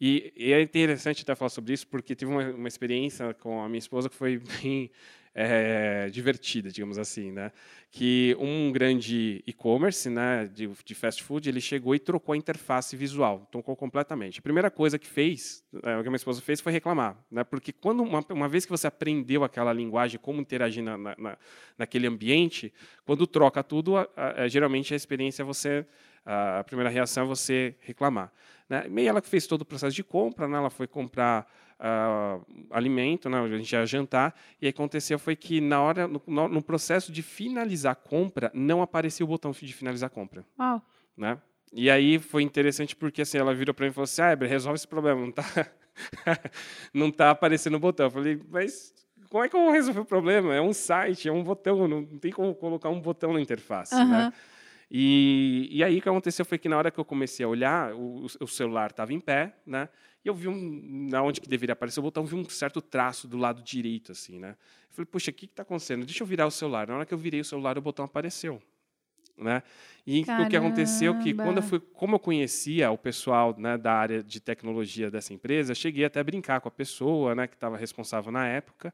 E, 0.00 0.32
e, 0.34 0.52
é 0.52 0.62
interessante 0.62 1.22
até 1.22 1.34
falar 1.34 1.50
sobre 1.50 1.74
isso, 1.74 1.86
porque 1.86 2.14
tive 2.14 2.30
uma, 2.30 2.48
uma 2.50 2.68
experiência 2.68 3.34
com 3.34 3.62
a 3.62 3.68
minha 3.68 3.78
esposa 3.78 4.08
que 4.08 4.16
foi 4.16 4.38
bem 4.62 4.90
é, 5.34 6.08
divertida, 6.10 6.70
digamos 6.70 6.98
assim, 6.98 7.30
né? 7.30 7.52
Que 7.90 8.36
um 8.38 8.70
grande 8.70 9.42
e-commerce, 9.46 10.08
né, 10.08 10.48
de, 10.52 10.68
de, 10.84 10.94
fast 10.94 11.22
food, 11.22 11.48
ele 11.48 11.60
chegou 11.60 11.94
e 11.94 11.98
trocou 11.98 12.32
a 12.32 12.36
interface 12.36 12.96
visual, 12.96 13.48
trocou 13.50 13.74
completamente. 13.74 14.38
A 14.38 14.42
primeira 14.42 14.70
coisa 14.70 14.98
que 14.98 15.06
fez, 15.06 15.64
é, 15.82 15.96
o 15.96 16.02
que 16.02 16.08
a 16.08 16.10
minha 16.10 16.16
esposa 16.16 16.40
fez, 16.40 16.60
foi 16.60 16.72
reclamar, 16.72 17.16
né? 17.30 17.44
Porque 17.44 17.72
quando 17.72 18.02
uma, 18.02 18.24
uma 18.30 18.48
vez 18.48 18.64
que 18.64 18.70
você 18.70 18.86
aprendeu 18.86 19.44
aquela 19.44 19.72
linguagem, 19.72 20.20
como 20.20 20.40
interagir 20.40 20.82
na, 20.82 20.96
na, 20.96 21.38
naquele 21.78 22.06
ambiente, 22.06 22.72
quando 23.04 23.26
troca 23.26 23.62
tudo, 23.62 23.96
a, 23.96 24.08
a, 24.16 24.48
geralmente 24.48 24.92
a 24.94 24.96
experiência 24.96 25.42
é 25.42 25.44
você 25.44 25.86
a 26.24 26.62
primeira 26.64 26.90
reação 26.90 27.24
é 27.24 27.26
você 27.26 27.74
reclamar. 27.80 28.32
Né? 28.68 28.84
E 28.88 29.08
ela 29.08 29.20
fez 29.20 29.46
todo 29.46 29.62
o 29.62 29.64
processo 29.64 29.96
de 29.96 30.04
compra, 30.04 30.46
né? 30.46 30.58
ela 30.58 30.70
foi 30.70 30.86
comprar 30.86 31.50
uh, 31.80 32.44
alimento, 32.70 33.28
né, 33.28 33.40
a 33.40 33.48
gente 33.48 33.72
ia 33.72 33.86
jantar, 33.86 34.34
e 34.60 34.68
aconteceu 34.68 35.18
foi 35.18 35.34
que 35.34 35.60
na 35.60 35.80
hora, 35.80 36.06
no, 36.06 36.48
no, 36.48 36.62
processo 36.62 37.10
de 37.10 37.22
finalizar 37.22 37.92
a 37.92 37.94
compra, 37.94 38.50
não 38.54 38.82
apareceu 38.82 39.26
o 39.26 39.28
botão 39.28 39.50
de 39.50 39.72
finalizar 39.72 40.08
a 40.08 40.10
compra. 40.10 40.44
Wow. 40.58 40.82
Né? 41.16 41.38
E 41.72 41.90
aí 41.90 42.18
foi 42.18 42.42
interessante 42.42 42.94
porque 42.94 43.22
assim, 43.22 43.38
ela 43.38 43.54
virou 43.54 43.74
para 43.74 43.86
mim 43.86 43.90
e 43.90 43.94
falou 43.94 44.04
assim, 44.04 44.22
ah, 44.22 44.34
resolve 44.34 44.76
esse 44.76 44.88
problema, 44.88 45.20
não 45.20 45.30
está 45.30 45.44
não 46.92 47.10
tá 47.10 47.30
aparecendo 47.30 47.74
o 47.76 47.80
botão. 47.80 48.06
Eu 48.06 48.10
falei, 48.10 48.40
mas 48.48 48.94
como 49.28 49.44
é 49.44 49.48
que 49.48 49.56
eu 49.56 49.60
vou 49.60 49.70
resolver 49.70 50.00
o 50.00 50.04
problema? 50.04 50.54
É 50.54 50.60
um 50.60 50.72
site, 50.72 51.28
é 51.28 51.32
um 51.32 51.42
botão, 51.42 51.86
não 51.86 52.04
tem 52.04 52.32
como 52.32 52.54
colocar 52.54 52.88
um 52.88 53.00
botão 53.00 53.32
na 53.32 53.40
interface, 53.40 53.94
uhum. 53.94 54.08
né? 54.08 54.32
E, 54.90 55.68
e 55.70 55.84
aí 55.84 55.98
o 55.98 56.02
que 56.02 56.08
aconteceu 56.08 56.44
foi 56.44 56.58
que 56.58 56.68
na 56.68 56.76
hora 56.76 56.90
que 56.90 56.98
eu 56.98 57.04
comecei 57.04 57.46
a 57.46 57.48
olhar, 57.48 57.94
o, 57.94 58.26
o 58.40 58.46
celular 58.48 58.90
estava 58.90 59.12
em 59.12 59.20
pé, 59.20 59.54
né? 59.64 59.88
E 60.24 60.28
eu 60.28 60.34
vi 60.34 60.48
um, 60.48 61.08
na 61.08 61.22
onde 61.22 61.40
que 61.40 61.48
deveria 61.48 61.72
aparecer 61.72 62.00
o 62.00 62.02
botão, 62.02 62.24
vi 62.24 62.34
um 62.34 62.48
certo 62.48 62.82
traço 62.82 63.26
do 63.26 63.38
lado 63.38 63.62
direito, 63.62 64.12
assim, 64.12 64.38
né? 64.38 64.50
Eu 64.90 64.94
falei, 64.94 65.06
puxa, 65.06 65.30
o 65.30 65.34
que 65.34 65.46
está 65.46 65.62
acontecendo? 65.62 66.04
Deixa 66.04 66.22
eu 66.22 66.26
virar 66.26 66.46
o 66.46 66.50
celular. 66.50 66.86
Na 66.88 66.96
hora 66.96 67.06
que 67.06 67.14
eu 67.14 67.18
virei 67.18 67.40
o 67.40 67.44
celular, 67.44 67.78
o 67.78 67.80
botão 67.80 68.04
apareceu. 68.04 68.60
né? 69.38 69.62
E 70.06 70.24
Caramba. 70.24 70.46
o 70.46 70.50
que 70.50 70.56
aconteceu 70.56 71.14
é 71.14 71.22
que 71.22 71.32
quando 71.32 71.58
eu 71.58 71.62
fui, 71.62 71.80
como 71.80 72.16
eu 72.16 72.18
conhecia 72.18 72.90
o 72.90 72.98
pessoal 72.98 73.54
né, 73.58 73.78
da 73.78 73.94
área 73.94 74.22
de 74.22 74.40
tecnologia 74.40 75.10
dessa 75.10 75.32
empresa, 75.32 75.74
cheguei 75.74 76.04
até 76.04 76.20
a 76.20 76.24
brincar 76.24 76.60
com 76.60 76.68
a 76.68 76.70
pessoa, 76.70 77.34
né, 77.34 77.46
que 77.46 77.54
estava 77.54 77.76
responsável 77.76 78.30
na 78.30 78.46
época. 78.46 78.92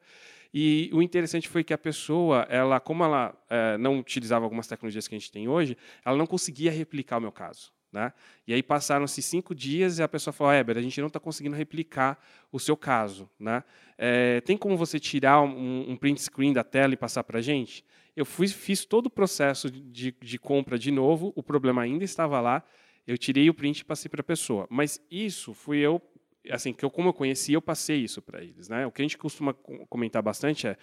E 0.55 0.89
o 0.93 1.03
interessante 1.03 1.49
foi 1.49 1.65
que 1.65 1.75
a 1.75 1.79
pessoa, 1.79 2.47
ela, 2.49 2.79
como 2.79 3.03
ela 3.03 3.35
é, 3.51 3.77
não 3.79 3.99
utilizava 3.99 4.45
algumas 4.45 4.67
tecnologias 4.67 5.09
que 5.09 5.15
a 5.15 5.19
gente 5.19 5.31
tem 5.31 5.49
hoje, 5.49 5.77
ela 6.05 6.17
não 6.17 6.27
conseguia 6.27 6.71
replicar 6.71 7.19
o 7.19 7.21
meu 7.21 7.33
caso. 7.33 7.76
Né? 7.97 8.13
E 8.47 8.53
aí 8.53 8.63
passaram-se 8.63 9.23
cinco 9.23 9.55
dias 9.55 9.99
e 9.99 10.03
a 10.03 10.09
pessoa 10.09 10.31
falou: 10.31 10.53
Éber, 10.53 10.77
a 10.77 10.83
gente 10.83 11.01
não 11.01 11.07
está 11.07 11.19
conseguindo 11.19 11.57
replicar 11.57 12.23
o 12.53 12.61
seu 12.61 12.77
caso. 12.77 13.27
Né? 13.41 13.65
É, 13.97 14.43
tem 14.43 14.55
como 14.55 14.77
você 14.77 15.01
tirar 15.01 15.41
um, 15.41 15.93
um, 15.93 15.97
print 15.97 16.21
screen 16.21 16.53
da 16.53 16.63
tela 16.63 16.93
e 16.93 16.97
passar 16.97 17.25
para 17.25 17.39
a 17.39 17.43
gente? 17.43 17.83
Eu 18.15 18.27
fui, 18.27 18.49
fiz 18.49 18.85
todo 18.85 19.07
o 19.07 19.11
processo 19.11 19.71
de, 19.71 20.15
de 20.21 20.39
compra 20.39 20.79
de 20.79 20.91
novo, 20.91 21.33
o 21.35 21.43
problema 21.43 21.81
ainda 21.81 22.05
estava 22.05 22.39
lá, 22.39 22.63
eu 23.07 23.17
tirei 23.17 23.49
o 23.49 23.55
print 23.55 23.79
e 23.79 23.85
passei 23.87 24.11
para 24.11 24.21
a 24.21 24.25
pessoa. 24.25 24.67
Mas 24.69 25.01
isso 25.11 25.55
fui 25.55 25.79
eu, 25.79 26.03
assim, 26.51 26.75
que 26.75 26.85
eu, 26.85 26.91
como 26.91 27.09
eu 27.09 27.15
conheci, 27.15 27.55
eu 27.55 27.63
passei 27.63 28.05
isso 28.05 28.21
para 28.21 28.43
eles. 28.43 28.69
Né? 28.69 28.87
O 28.87 28.93
que 28.93 29.01
a 29.01 29.05
gente 29.05 29.17
costuma 29.17 29.55
comentar 29.89 30.21
bastante 30.21 30.67
é, 30.67 30.77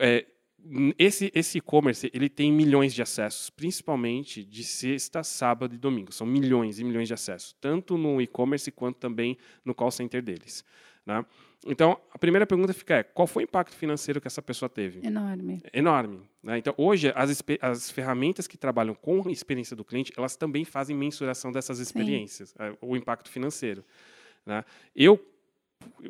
é 0.00 0.26
esse 0.98 1.30
esse 1.34 1.58
e-commerce 1.58 2.10
ele 2.12 2.28
tem 2.28 2.52
milhões 2.52 2.94
de 2.94 3.02
acessos, 3.02 3.50
principalmente 3.50 4.44
de 4.44 4.64
sexta, 4.64 5.22
sábado 5.22 5.74
e 5.74 5.78
domingo. 5.78 6.12
São 6.12 6.26
milhões 6.26 6.78
e 6.78 6.84
milhões 6.84 7.08
de 7.08 7.14
acessos, 7.14 7.54
tanto 7.60 7.96
no 7.96 8.20
e-commerce 8.20 8.70
quanto 8.70 8.98
também 8.98 9.36
no 9.64 9.74
call 9.74 9.90
center 9.90 10.22
deles. 10.22 10.64
Né? 11.04 11.24
Então, 11.66 11.98
a 12.10 12.18
primeira 12.18 12.46
pergunta 12.46 12.72
fica 12.72 12.96
é, 12.96 13.02
qual 13.02 13.26
foi 13.26 13.42
o 13.42 13.44
impacto 13.44 13.74
financeiro 13.74 14.20
que 14.20 14.26
essa 14.26 14.40
pessoa 14.40 14.68
teve? 14.68 15.06
Enorme. 15.06 15.62
Enorme. 15.72 16.22
Né? 16.42 16.58
Então, 16.58 16.72
hoje, 16.76 17.12
as, 17.14 17.42
as 17.60 17.90
ferramentas 17.90 18.46
que 18.46 18.56
trabalham 18.56 18.94
com 18.94 19.28
a 19.28 19.30
experiência 19.30 19.76
do 19.76 19.84
cliente, 19.84 20.12
elas 20.16 20.36
também 20.36 20.64
fazem 20.64 20.96
mensuração 20.96 21.52
dessas 21.52 21.78
experiências, 21.78 22.54
é, 22.58 22.74
o 22.80 22.96
impacto 22.96 23.28
financeiro. 23.28 23.84
Né? 24.46 24.64
Eu, 24.96 25.22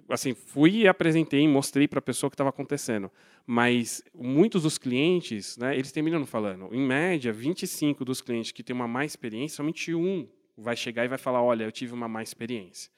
assim, 0.09 0.35
fui 0.35 0.83
e 0.83 0.89
apresentei, 0.89 1.47
mostrei 1.47 1.87
para 1.87 1.99
a 1.99 2.03
pessoa 2.03 2.29
o 2.29 2.31
que 2.31 2.35
estava 2.35 2.51
acontecendo. 2.51 3.11
Mas 3.47 4.03
muitos 4.15 4.63
dos 4.63 4.79
clientes, 4.79 5.57
né, 5.57 5.75
eles 5.75 5.93
terminam 5.93 6.25
falando, 6.27 6.69
em 6.73 6.81
média, 6.81 7.33
25 7.33 8.05
dos 8.05 8.21
clientes 8.21 8.53
que 8.53 8.63
têm 8.63 8.75
uma 8.75 8.89
má 8.89 9.05
experiência, 9.05 9.57
somente 9.57 9.95
um 9.95 10.29
vai 10.57 10.77
chegar 10.77 11.05
e 11.05 11.09
vai 11.09 11.19
falar, 11.19 11.43
olha, 11.43 11.65
eu 11.65 11.73
tive 11.73 11.95
uma 11.95 12.09
má 12.09 12.23
experiência 12.23 12.91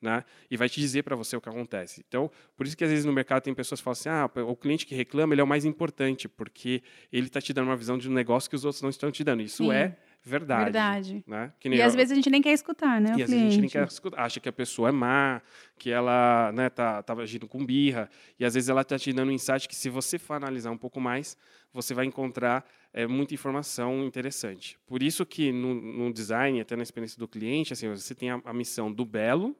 né? 0.00 0.24
E 0.50 0.56
vai 0.56 0.68
te 0.68 0.80
dizer 0.80 1.02
para 1.02 1.14
você 1.14 1.36
o 1.36 1.40
que 1.40 1.48
acontece. 1.48 2.02
Então, 2.06 2.30
por 2.56 2.66
isso 2.66 2.76
que 2.76 2.82
às 2.82 2.90
vezes 2.90 3.04
no 3.04 3.12
mercado 3.12 3.42
tem 3.42 3.54
pessoas 3.54 3.80
que 3.80 3.84
falam 3.84 3.92
assim: 3.92 4.08
ah, 4.08 4.30
o 4.42 4.56
cliente 4.56 4.86
que 4.86 4.94
reclama 4.94 5.34
ele 5.34 5.40
é 5.40 5.44
o 5.44 5.46
mais 5.46 5.64
importante, 5.64 6.28
porque 6.28 6.82
ele 7.12 7.26
está 7.26 7.40
te 7.40 7.52
dando 7.52 7.66
uma 7.66 7.76
visão 7.76 7.98
de 7.98 8.08
um 8.08 8.12
negócio 8.12 8.48
que 8.48 8.56
os 8.56 8.64
outros 8.64 8.82
não 8.82 8.90
estão 8.90 9.10
te 9.10 9.22
dando. 9.22 9.42
Isso 9.42 9.64
Sim. 9.64 9.72
é 9.72 9.96
verdade. 10.22 10.64
Verdade. 10.64 11.24
Né? 11.26 11.52
e 11.64 11.78
eu, 11.78 11.86
às 11.86 11.94
vezes 11.94 12.12
a 12.12 12.14
gente 12.14 12.30
nem 12.30 12.42
quer 12.42 12.52
escutar, 12.52 13.00
né? 13.00 13.14
E 13.16 13.22
às 13.22 13.30
vezes 13.30 13.46
a 13.46 13.50
gente 13.50 13.60
nem 13.60 13.70
quer 13.70 13.86
escutar. 13.86 14.22
Acha 14.22 14.40
que 14.40 14.48
a 14.48 14.52
pessoa 14.52 14.88
é 14.88 14.92
má, 14.92 15.40
que 15.78 15.90
ela 15.90 16.52
né, 16.52 16.68
tá, 16.68 17.02
tá 17.02 17.14
agindo 17.14 17.48
com 17.48 17.64
birra. 17.64 18.08
E 18.38 18.44
às 18.44 18.54
vezes 18.54 18.68
ela 18.68 18.82
está 18.82 18.98
te 18.98 19.12
dando 19.12 19.30
um 19.30 19.32
insight 19.32 19.68
que, 19.68 19.74
se 19.74 19.88
você 19.88 20.18
for 20.18 20.34
analisar 20.34 20.70
um 20.70 20.76
pouco 20.76 21.00
mais, 21.00 21.36
você 21.72 21.94
vai 21.94 22.04
encontrar 22.04 22.64
é, 22.92 23.06
muita 23.06 23.34
informação 23.34 24.04
interessante. 24.04 24.78
Por 24.86 25.02
isso 25.02 25.24
que 25.24 25.52
no, 25.52 25.74
no 25.74 26.12
design, 26.12 26.60
até 26.60 26.76
na 26.76 26.82
experiência 26.82 27.18
do 27.18 27.28
cliente, 27.28 27.72
assim, 27.72 27.88
você 27.88 28.14
tem 28.14 28.30
a, 28.30 28.40
a 28.44 28.52
missão 28.52 28.92
do 28.92 29.04
belo, 29.04 29.56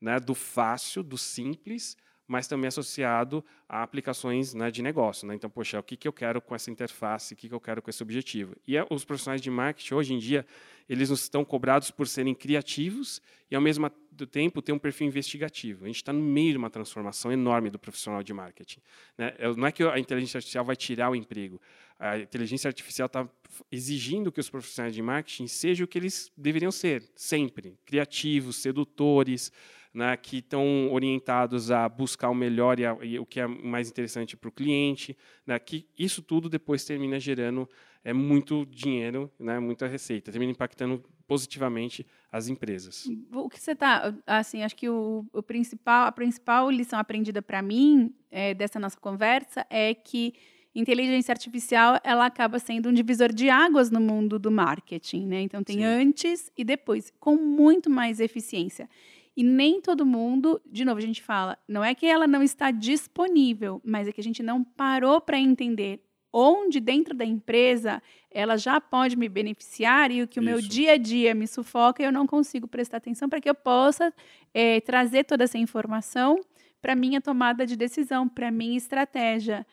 né, 0.00 0.18
do 0.20 0.34
fácil, 0.34 1.02
do 1.02 1.16
simples, 1.16 1.96
mas 2.26 2.46
também 2.46 2.68
associado 2.68 3.44
a 3.68 3.82
aplicações 3.82 4.54
né, 4.54 4.70
de 4.70 4.82
negócio. 4.82 5.26
Né? 5.26 5.34
Então, 5.34 5.50
poxa, 5.50 5.78
o 5.78 5.82
que, 5.82 5.96
que 5.96 6.08
eu 6.08 6.12
quero 6.12 6.40
com 6.40 6.54
essa 6.54 6.70
interface, 6.70 7.34
o 7.34 7.36
que, 7.36 7.48
que 7.48 7.54
eu 7.54 7.60
quero 7.60 7.82
com 7.82 7.90
esse 7.90 8.02
objetivo? 8.02 8.56
E 8.66 8.76
é, 8.76 8.86
os 8.90 9.04
profissionais 9.04 9.40
de 9.40 9.50
marketing, 9.50 9.94
hoje 9.94 10.14
em 10.14 10.18
dia, 10.18 10.46
eles 10.88 11.10
nos 11.10 11.22
estão 11.22 11.44
cobrados 11.44 11.90
por 11.90 12.06
serem 12.06 12.34
criativos 12.34 13.20
e, 13.50 13.54
ao 13.54 13.60
mesmo 13.60 13.90
tempo, 14.30 14.62
ter 14.62 14.72
um 14.72 14.78
perfil 14.78 15.06
investigativo. 15.06 15.84
A 15.84 15.86
gente 15.86 15.96
está 15.96 16.12
no 16.12 16.22
meio 16.22 16.52
de 16.52 16.58
uma 16.58 16.70
transformação 16.70 17.32
enorme 17.32 17.70
do 17.70 17.78
profissional 17.78 18.22
de 18.22 18.32
marketing. 18.32 18.80
Né? 19.18 19.34
Não 19.56 19.66
é 19.66 19.72
que 19.72 19.82
a 19.82 19.98
inteligência 19.98 20.38
artificial 20.38 20.64
vai 20.64 20.76
tirar 20.76 21.10
o 21.10 21.14
emprego. 21.16 21.60
A 21.98 22.18
inteligência 22.18 22.68
artificial 22.68 23.06
está 23.06 23.28
exigindo 23.70 24.32
que 24.32 24.40
os 24.40 24.50
profissionais 24.50 24.94
de 24.94 25.02
marketing 25.02 25.46
sejam 25.46 25.84
o 25.84 25.88
que 25.88 25.98
eles 25.98 26.30
deveriam 26.36 26.72
ser, 26.72 27.02
sempre. 27.14 27.78
Criativos, 27.84 28.56
sedutores, 28.56 29.52
né, 29.94 30.16
que 30.16 30.38
estão 30.38 30.92
orientados 30.92 31.70
a 31.70 31.88
buscar 31.88 32.28
o 32.28 32.34
melhor 32.34 32.80
e, 32.80 32.84
a, 32.84 32.98
e 33.00 33.18
o 33.18 33.24
que 33.24 33.38
é 33.38 33.46
mais 33.46 33.88
interessante 33.88 34.36
para 34.36 34.48
o 34.48 34.52
cliente, 34.52 35.16
né, 35.46 35.56
que 35.58 35.86
isso 35.96 36.20
tudo 36.20 36.48
depois 36.48 36.84
termina 36.84 37.20
gerando 37.20 37.68
é 38.02 38.12
muito 38.12 38.66
dinheiro, 38.66 39.30
né, 39.38 39.58
muita 39.58 39.86
receita, 39.86 40.30
termina 40.30 40.52
impactando 40.52 41.02
positivamente 41.26 42.06
as 42.30 42.48
empresas. 42.48 43.08
O 43.32 43.48
que 43.48 43.58
você 43.58 43.70
está, 43.70 44.14
assim, 44.26 44.62
acho 44.62 44.76
que 44.76 44.88
o, 44.88 45.24
o, 45.32 45.42
principal, 45.42 46.06
a 46.06 46.12
principal 46.12 46.70
lição 46.70 46.98
aprendida 46.98 47.40
para 47.40 47.62
mim 47.62 48.12
é, 48.30 48.52
dessa 48.52 48.78
nossa 48.78 48.98
conversa 48.98 49.64
é 49.70 49.94
que 49.94 50.34
inteligência 50.74 51.32
artificial 51.32 51.98
ela 52.02 52.26
acaba 52.26 52.58
sendo 52.58 52.88
um 52.88 52.92
divisor 52.92 53.32
de 53.32 53.48
águas 53.48 53.90
no 53.90 54.00
mundo 54.00 54.38
do 54.38 54.50
marketing, 54.50 55.26
né? 55.26 55.40
Então 55.40 55.62
tem 55.62 55.76
Sim. 55.76 55.84
antes 55.84 56.50
e 56.56 56.64
depois, 56.64 57.12
com 57.20 57.36
muito 57.36 57.88
mais 57.88 58.20
eficiência. 58.20 58.88
E 59.36 59.42
nem 59.42 59.80
todo 59.80 60.06
mundo, 60.06 60.60
de 60.64 60.84
novo, 60.84 60.98
a 60.98 61.02
gente 61.02 61.22
fala, 61.22 61.58
não 61.66 61.84
é 61.84 61.94
que 61.94 62.06
ela 62.06 62.26
não 62.26 62.42
está 62.42 62.70
disponível, 62.70 63.80
mas 63.84 64.06
é 64.06 64.12
que 64.12 64.20
a 64.20 64.24
gente 64.24 64.42
não 64.42 64.62
parou 64.62 65.20
para 65.20 65.38
entender 65.38 66.00
onde 66.36 66.80
dentro 66.80 67.14
da 67.14 67.24
empresa 67.24 68.02
ela 68.28 68.56
já 68.56 68.80
pode 68.80 69.16
me 69.16 69.28
beneficiar 69.28 70.10
e 70.10 70.22
o 70.22 70.26
que 70.26 70.40
Isso. 70.40 70.48
o 70.48 70.50
meu 70.50 70.60
dia 70.60 70.94
a 70.94 70.96
dia 70.96 71.32
me 71.32 71.46
sufoca 71.46 72.02
e 72.02 72.06
eu 72.06 72.10
não 72.10 72.26
consigo 72.26 72.66
prestar 72.66 72.96
atenção 72.96 73.28
para 73.28 73.40
que 73.40 73.48
eu 73.48 73.54
possa 73.54 74.12
é, 74.52 74.80
trazer 74.80 75.22
toda 75.24 75.44
essa 75.44 75.58
informação 75.58 76.40
para 76.82 76.96
minha 76.96 77.20
tomada 77.20 77.64
de 77.64 77.76
decisão, 77.76 78.28
para 78.28 78.50
minha 78.50 78.76
estratégia. 78.76 79.64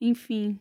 Enfim, 0.00 0.58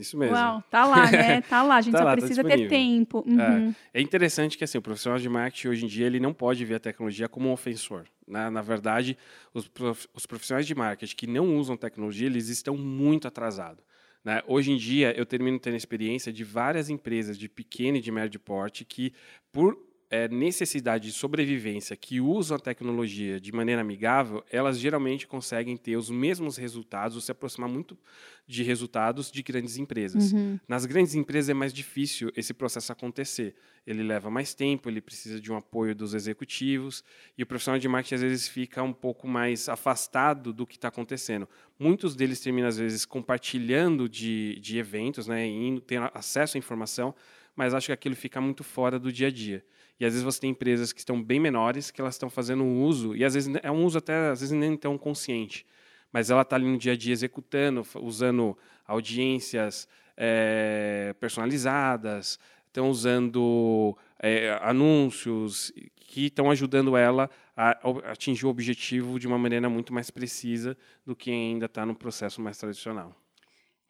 isso 0.00 0.16
mesmo. 0.16 0.34
Uau, 0.34 0.62
tá 0.70 0.84
lá, 0.84 1.10
né? 1.10 1.40
Tá 1.48 1.62
lá, 1.62 1.76
a 1.76 1.80
gente 1.80 1.92
tá 1.92 1.98
só 1.98 2.04
lá, 2.04 2.10
tá 2.10 2.16
precisa 2.16 2.42
tá 2.42 2.48
ter 2.48 2.68
tempo. 2.68 3.24
Uhum. 3.26 3.74
É. 3.92 4.00
é. 4.00 4.00
interessante 4.00 4.56
que 4.56 4.64
assim, 4.64 4.78
o 4.78 4.82
profissional 4.82 5.18
de 5.18 5.28
marketing 5.28 5.68
hoje 5.68 5.84
em 5.84 5.88
dia 5.88 6.06
ele 6.06 6.20
não 6.20 6.32
pode 6.32 6.64
ver 6.64 6.76
a 6.76 6.80
tecnologia 6.80 7.28
como 7.28 7.48
um 7.48 7.52
ofensor. 7.52 8.04
Né? 8.26 8.50
Na 8.50 8.62
verdade, 8.62 9.16
os, 9.54 9.70
os 10.14 10.26
profissionais 10.26 10.66
de 10.66 10.74
marketing 10.74 11.16
que 11.16 11.26
não 11.26 11.56
usam 11.56 11.76
tecnologia, 11.76 12.26
eles 12.26 12.48
estão 12.48 12.76
muito 12.76 13.26
atrasados. 13.26 13.82
Né? 14.24 14.42
Hoje 14.46 14.72
em 14.72 14.76
dia, 14.76 15.16
eu 15.16 15.24
termino 15.24 15.58
tendo 15.58 15.76
experiência 15.76 16.32
de 16.32 16.44
várias 16.44 16.90
empresas 16.90 17.38
de 17.38 17.48
pequeno 17.48 17.96
e 17.96 18.00
de 18.00 18.10
médio 18.10 18.38
porte 18.40 18.84
que, 18.84 19.12
por 19.52 19.87
é, 20.10 20.26
necessidade 20.28 21.08
de 21.08 21.12
sobrevivência 21.12 21.94
que 21.94 22.20
usam 22.20 22.56
a 22.56 22.60
tecnologia 22.60 23.38
de 23.38 23.52
maneira 23.52 23.82
amigável, 23.82 24.42
elas 24.50 24.78
geralmente 24.78 25.26
conseguem 25.26 25.76
ter 25.76 25.96
os 25.96 26.08
mesmos 26.08 26.56
resultados, 26.56 27.14
ou 27.14 27.20
se 27.20 27.30
aproximar 27.30 27.68
muito 27.68 27.96
de 28.46 28.62
resultados 28.62 29.30
de 29.30 29.42
grandes 29.42 29.76
empresas. 29.76 30.32
Uhum. 30.32 30.58
Nas 30.66 30.86
grandes 30.86 31.14
empresas 31.14 31.50
é 31.50 31.54
mais 31.54 31.74
difícil 31.74 32.32
esse 32.34 32.54
processo 32.54 32.90
acontecer. 32.90 33.54
Ele 33.86 34.02
leva 34.02 34.30
mais 34.30 34.54
tempo, 34.54 34.88
ele 34.88 35.02
precisa 35.02 35.38
de 35.38 35.52
um 35.52 35.56
apoio 35.56 35.94
dos 35.94 36.14
executivos, 36.14 37.04
e 37.36 37.42
o 37.42 37.46
profissional 37.46 37.78
de 37.78 37.86
marketing 37.86 38.14
às 38.14 38.22
vezes 38.22 38.48
fica 38.48 38.82
um 38.82 38.94
pouco 38.94 39.28
mais 39.28 39.68
afastado 39.68 40.54
do 40.54 40.66
que 40.66 40.76
está 40.76 40.88
acontecendo. 40.88 41.46
Muitos 41.78 42.16
deles 42.16 42.40
terminam, 42.40 42.68
às 42.68 42.78
vezes, 42.78 43.04
compartilhando 43.04 44.08
de, 44.08 44.58
de 44.60 44.78
eventos, 44.78 45.26
né, 45.26 45.46
e 45.46 45.80
tendo 45.82 46.10
acesso 46.14 46.56
à 46.56 46.58
informação, 46.58 47.14
mas 47.54 47.74
acho 47.74 47.88
que 47.88 47.92
aquilo 47.92 48.16
fica 48.16 48.40
muito 48.40 48.64
fora 48.64 48.98
do 48.98 49.12
dia 49.12 49.26
a 49.26 49.30
dia. 49.30 49.64
E 50.00 50.04
às 50.04 50.12
vezes 50.12 50.24
você 50.24 50.40
tem 50.40 50.50
empresas 50.50 50.92
que 50.92 51.00
estão 51.00 51.22
bem 51.22 51.40
menores, 51.40 51.90
que 51.90 52.00
elas 52.00 52.14
estão 52.14 52.30
fazendo 52.30 52.62
um 52.62 52.82
uso, 52.82 53.16
e 53.16 53.24
às 53.24 53.34
vezes 53.34 53.52
é 53.62 53.70
um 53.70 53.84
uso 53.84 53.98
até, 53.98 54.28
às 54.28 54.40
vezes 54.40 54.56
nem 54.56 54.76
tão 54.76 54.96
consciente, 54.96 55.66
mas 56.12 56.30
ela 56.30 56.42
está 56.42 56.56
ali 56.56 56.66
no 56.66 56.78
dia 56.78 56.92
a 56.92 56.96
dia 56.96 57.12
executando, 57.12 57.84
usando 57.96 58.56
audiências 58.86 59.88
é, 60.16 61.14
personalizadas, 61.20 62.38
estão 62.66 62.90
usando 62.90 63.96
é, 64.18 64.58
anúncios 64.62 65.72
que 65.96 66.26
estão 66.26 66.50
ajudando 66.50 66.96
ela 66.96 67.28
a 67.56 67.70
atingir 68.10 68.46
o 68.46 68.48
objetivo 68.48 69.18
de 69.18 69.26
uma 69.26 69.36
maneira 69.36 69.68
muito 69.68 69.92
mais 69.92 70.10
precisa 70.10 70.76
do 71.04 71.14
que 71.14 71.30
ainda 71.30 71.66
está 71.66 71.84
no 71.84 71.94
processo 71.94 72.40
mais 72.40 72.56
tradicional. 72.56 73.14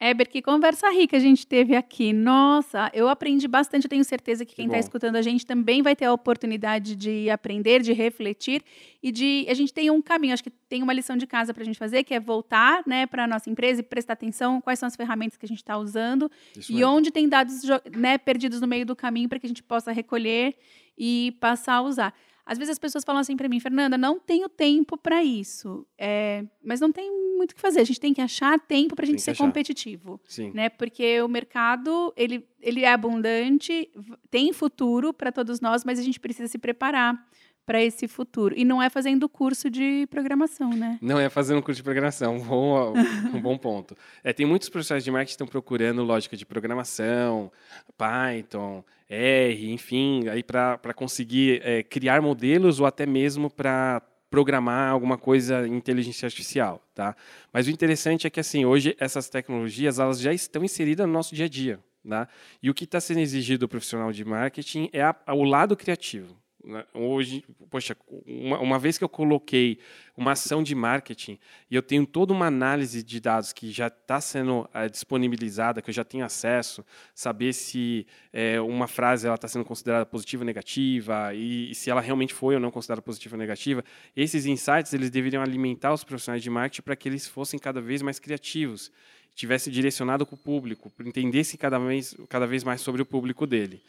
Éber, 0.01 0.29
que 0.29 0.41
conversa 0.41 0.89
rica 0.91 1.17
a 1.17 1.19
gente 1.19 1.45
teve 1.45 1.75
aqui. 1.75 2.13
Nossa, 2.13 2.89
eu 2.93 3.09
aprendi 3.09 3.49
bastante. 3.49 3.83
Eu 3.83 3.89
tenho 3.89 4.03
certeza 4.05 4.45
que 4.45 4.55
quem 4.55 4.65
está 4.65 4.79
escutando 4.79 5.17
a 5.17 5.21
gente 5.21 5.45
também 5.45 5.81
vai 5.81 5.93
ter 5.93 6.05
a 6.05 6.13
oportunidade 6.13 6.95
de 6.95 7.29
aprender, 7.29 7.81
de 7.81 7.91
refletir 7.91 8.63
e 9.03 9.11
de. 9.11 9.45
A 9.49 9.53
gente 9.53 9.73
tem 9.73 9.91
um 9.91 10.01
caminho, 10.01 10.33
acho 10.33 10.43
que 10.43 10.49
tem 10.69 10.81
uma 10.81 10.93
lição 10.93 11.17
de 11.17 11.27
casa 11.27 11.53
para 11.53 11.63
a 11.63 11.65
gente 11.65 11.77
fazer, 11.77 12.05
que 12.05 12.13
é 12.13 12.19
voltar 12.19 12.81
né, 12.87 13.05
para 13.07 13.25
a 13.25 13.27
nossa 13.27 13.49
empresa 13.49 13.81
e 13.81 13.83
prestar 13.83 14.13
atenção 14.13 14.61
quais 14.61 14.79
são 14.79 14.87
as 14.87 14.95
ferramentas 14.95 15.37
que 15.37 15.45
a 15.45 15.49
gente 15.49 15.57
está 15.57 15.77
usando 15.77 16.31
Isso 16.55 16.71
e 16.71 16.75
mesmo. 16.75 16.91
onde 16.91 17.11
tem 17.11 17.27
dados 17.27 17.61
né, 17.93 18.17
perdidos 18.17 18.61
no 18.61 18.67
meio 18.67 18.85
do 18.85 18.95
caminho 18.95 19.27
para 19.27 19.37
que 19.37 19.47
a 19.47 19.49
gente 19.49 19.63
possa 19.63 19.91
recolher 19.91 20.55
e 20.97 21.35
passar 21.41 21.75
a 21.75 21.81
usar. 21.81 22.13
Às 22.49 22.57
vezes 22.57 22.71
as 22.71 22.79
pessoas 22.79 23.03
falam 23.03 23.21
assim 23.21 23.37
para 23.37 23.47
mim, 23.47 23.59
Fernanda, 23.59 23.95
não 23.95 24.19
tenho 24.19 24.49
tempo 24.49 24.97
para 24.97 25.23
isso. 25.23 25.85
É, 25.95 26.43
mas 26.63 26.79
não 26.79 26.91
tem 26.91 27.11
muito 27.37 27.51
o 27.51 27.55
que 27.55 27.61
fazer. 27.61 27.79
A 27.79 27.83
gente 27.83 27.99
tem 27.99 28.11
que 28.11 28.21
achar 28.21 28.59
tempo 28.59 28.95
para 28.95 29.05
a 29.05 29.07
gente 29.07 29.21
ser 29.21 29.31
achar. 29.31 29.43
competitivo. 29.43 30.19
Sim. 30.27 30.49
Né? 30.51 30.67
Porque 30.67 31.21
o 31.21 31.27
mercado 31.27 32.11
ele, 32.17 32.43
ele 32.59 32.83
é 32.83 32.91
abundante, 32.91 33.87
tem 34.31 34.51
futuro 34.51 35.13
para 35.13 35.31
todos 35.31 35.61
nós, 35.61 35.85
mas 35.85 35.99
a 35.99 36.01
gente 36.01 36.19
precisa 36.19 36.47
se 36.47 36.57
preparar 36.57 37.23
para 37.69 37.83
esse 37.83 38.07
futuro. 38.07 38.55
E 38.57 38.65
não 38.65 38.81
é 38.81 38.89
fazendo 38.89 39.29
curso 39.29 39.69
de 39.69 40.07
programação, 40.09 40.71
né? 40.71 40.97
Não 40.99 41.19
é 41.19 41.29
fazendo 41.29 41.61
curso 41.61 41.77
de 41.77 41.83
programação, 41.83 42.37
um 42.37 42.39
bom, 42.39 42.93
um 43.31 43.39
bom 43.39 43.55
ponto. 43.59 43.95
É, 44.23 44.33
tem 44.33 44.43
muitos 44.43 44.69
profissionais 44.69 45.03
de 45.03 45.11
marketing 45.11 45.27
que 45.27 45.31
estão 45.33 45.45
procurando 45.45 46.03
lógica 46.03 46.35
de 46.35 46.47
programação, 46.47 47.51
Python, 47.95 48.83
R, 49.07 49.71
enfim, 49.71 50.27
aí 50.29 50.41
para 50.41 50.79
conseguir 50.95 51.61
é, 51.63 51.83
criar 51.83 52.23
modelos 52.23 52.79
ou 52.79 52.87
até 52.87 53.05
mesmo 53.05 53.51
para 53.51 54.01
programar 54.31 54.89
alguma 54.89 55.17
coisa 55.19 55.67
em 55.67 55.75
inteligência 55.75 56.25
artificial, 56.25 56.81
tá? 56.95 57.15
Mas 57.53 57.67
o 57.67 57.69
interessante 57.69 58.25
é 58.25 58.31
que 58.31 58.39
assim 58.39 58.65
hoje 58.65 58.95
essas 58.99 59.29
tecnologias 59.29 59.99
elas 59.99 60.19
já 60.19 60.33
estão 60.33 60.63
inseridas 60.63 61.05
no 61.05 61.13
nosso 61.13 61.35
dia 61.35 61.45
a 61.45 61.49
dia, 61.49 61.79
tá? 62.07 62.27
E 62.63 62.67
o 62.67 62.73
que 62.73 62.85
está 62.85 62.99
sendo 62.99 63.19
exigido 63.19 63.59
do 63.59 63.69
profissional 63.69 64.11
de 64.11 64.25
marketing 64.25 64.89
é 64.91 65.03
a, 65.03 65.15
o 65.35 65.43
lado 65.43 65.77
criativo. 65.77 66.35
Né? 66.69 66.85
Hoje, 66.93 67.43
poxa, 67.67 67.97
uma, 68.27 68.59
uma, 68.59 68.77
vez 68.77 68.95
que 68.95 69.03
eu 69.03 69.09
coloquei 69.09 69.79
uma 70.15 70.33
ação 70.33 70.61
de 70.61 70.75
marketing 70.75 71.39
e 71.69 71.75
eu 71.75 71.81
tenho 71.81 72.05
toda 72.05 72.31
uma 72.31 72.45
análise 72.45 73.01
de 73.01 73.19
dados 73.19 73.51
que 73.51 73.71
já 73.71 73.87
está 73.87 74.21
sendo 74.21 74.69
é, 74.71 74.87
disponibilizada, 74.87 75.81
que 75.81 75.89
eu 75.89 75.93
já 75.93 76.03
tenho 76.03 76.23
acesso, 76.23 76.85
saber 77.15 77.53
se 77.53 78.05
é, 78.31 78.61
uma 78.61 78.87
frase 78.87 79.25
ela 79.25 79.33
está 79.33 79.47
sendo 79.47 79.65
considerada 79.65 80.05
positiva 80.05 80.43
ou 80.43 80.45
negativa 80.45 81.33
e, 81.33 81.71
e, 81.71 81.75
se 81.75 81.89
ela 81.89 82.01
realmente 82.01 82.35
foi 82.35 82.53
ou 82.53 82.61
não 82.61 82.69
considerada 82.69 83.01
positiva 83.01 83.35
ou 83.35 83.39
negativa, 83.39 83.83
esses 84.15 84.45
insights 84.45 84.93
eles 84.93 85.09
deveriam 85.09 85.41
alimentar 85.41 85.91
os 85.91 86.03
profissionais 86.03 86.43
de 86.43 86.51
marketing 86.51 86.83
para 86.83 86.95
que 86.95 87.09
eles 87.09 87.27
fossem 87.27 87.59
cada 87.59 87.81
vez 87.81 88.03
mais 88.03 88.19
criativos, 88.19 88.91
tivesse 89.33 89.71
direcionado 89.71 90.23
com 90.23 90.35
o 90.35 90.37
público, 90.37 90.91
entendesse 91.03 91.57
cada 91.57 91.79
vez, 91.79 92.15
cada 92.29 92.45
vez 92.45 92.63
mais 92.63 92.79
sobre 92.79 93.01
o 93.01 93.05
público 93.07 93.47
dele. 93.47 93.81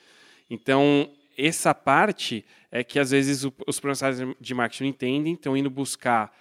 Então, 0.49 1.11
essa 1.47 1.75
parte 1.75 2.45
é 2.71 2.85
que 2.85 2.99
às 2.99 3.11
vezes 3.11 3.45
os 3.67 3.81
profissionais 3.81 4.19
de 4.41 4.55
marketing 4.55 4.85
não 4.85 4.91
entendem, 4.91 5.35
estão 5.35 5.57
indo 5.57 5.71
buscar 5.71 6.33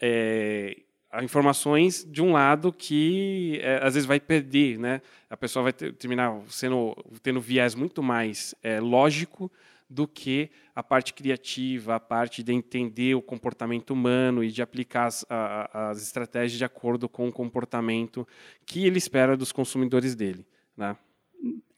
é, 0.00 0.76
informações 1.22 2.04
de 2.04 2.22
um 2.22 2.32
lado 2.32 2.72
que 2.72 3.58
é, 3.62 3.76
às 3.82 3.94
vezes 3.94 4.06
vai 4.06 4.20
perder, 4.20 4.78
né? 4.78 5.00
A 5.28 5.36
pessoa 5.36 5.64
vai 5.64 5.72
ter, 5.72 5.92
terminar 5.94 6.40
sendo 6.48 6.94
tendo 7.22 7.40
viés 7.40 7.74
muito 7.74 8.02
mais 8.02 8.54
é, 8.62 8.80
lógico 8.80 9.50
do 9.88 10.06
que 10.08 10.50
a 10.74 10.82
parte 10.82 11.14
criativa, 11.14 11.94
a 11.94 12.00
parte 12.00 12.42
de 12.42 12.52
entender 12.52 13.14
o 13.14 13.22
comportamento 13.22 13.90
humano 13.90 14.42
e 14.42 14.50
de 14.50 14.60
aplicar 14.60 15.06
as, 15.06 15.24
a, 15.28 15.90
as 15.90 16.02
estratégias 16.02 16.58
de 16.58 16.64
acordo 16.64 17.08
com 17.08 17.28
o 17.28 17.32
comportamento 17.32 18.26
que 18.64 18.84
ele 18.84 18.98
espera 18.98 19.36
dos 19.36 19.52
consumidores 19.52 20.14
dele, 20.14 20.44
né? 20.76 20.96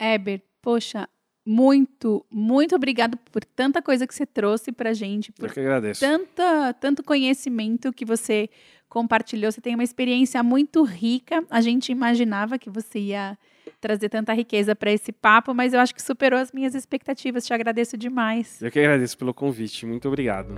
Heber, 0.00 0.42
poxa, 0.62 1.08
muito, 1.50 2.22
muito 2.30 2.76
obrigado 2.76 3.16
por 3.32 3.42
tanta 3.42 3.80
coisa 3.80 4.06
que 4.06 4.14
você 4.14 4.26
trouxe 4.26 4.70
para 4.70 4.92
gente, 4.92 5.32
por 5.32 5.48
Eu 5.48 5.54
que 5.54 5.60
agradeço. 5.60 5.98
Tanta, 5.98 6.74
tanto 6.74 7.02
conhecimento 7.02 7.90
que 7.90 8.04
você 8.04 8.50
compartilhou. 8.86 9.50
Você 9.50 9.58
tem 9.58 9.74
uma 9.74 9.82
experiência 9.82 10.42
muito 10.42 10.82
rica. 10.82 11.42
A 11.48 11.62
gente 11.62 11.90
imaginava 11.90 12.58
que 12.58 12.68
você 12.68 12.98
ia 12.98 13.38
trazer 13.80 14.10
tanta 14.10 14.34
riqueza 14.34 14.76
para 14.76 14.92
esse 14.92 15.10
papo, 15.10 15.54
mas 15.54 15.72
eu 15.72 15.80
acho 15.80 15.94
que 15.94 16.02
superou 16.02 16.38
as 16.38 16.52
minhas 16.52 16.74
expectativas. 16.74 17.46
Te 17.46 17.54
agradeço 17.54 17.96
demais. 17.96 18.60
Eu 18.60 18.70
que 18.70 18.78
agradeço 18.78 19.16
pelo 19.16 19.32
convite. 19.32 19.86
Muito 19.86 20.06
obrigado. 20.06 20.52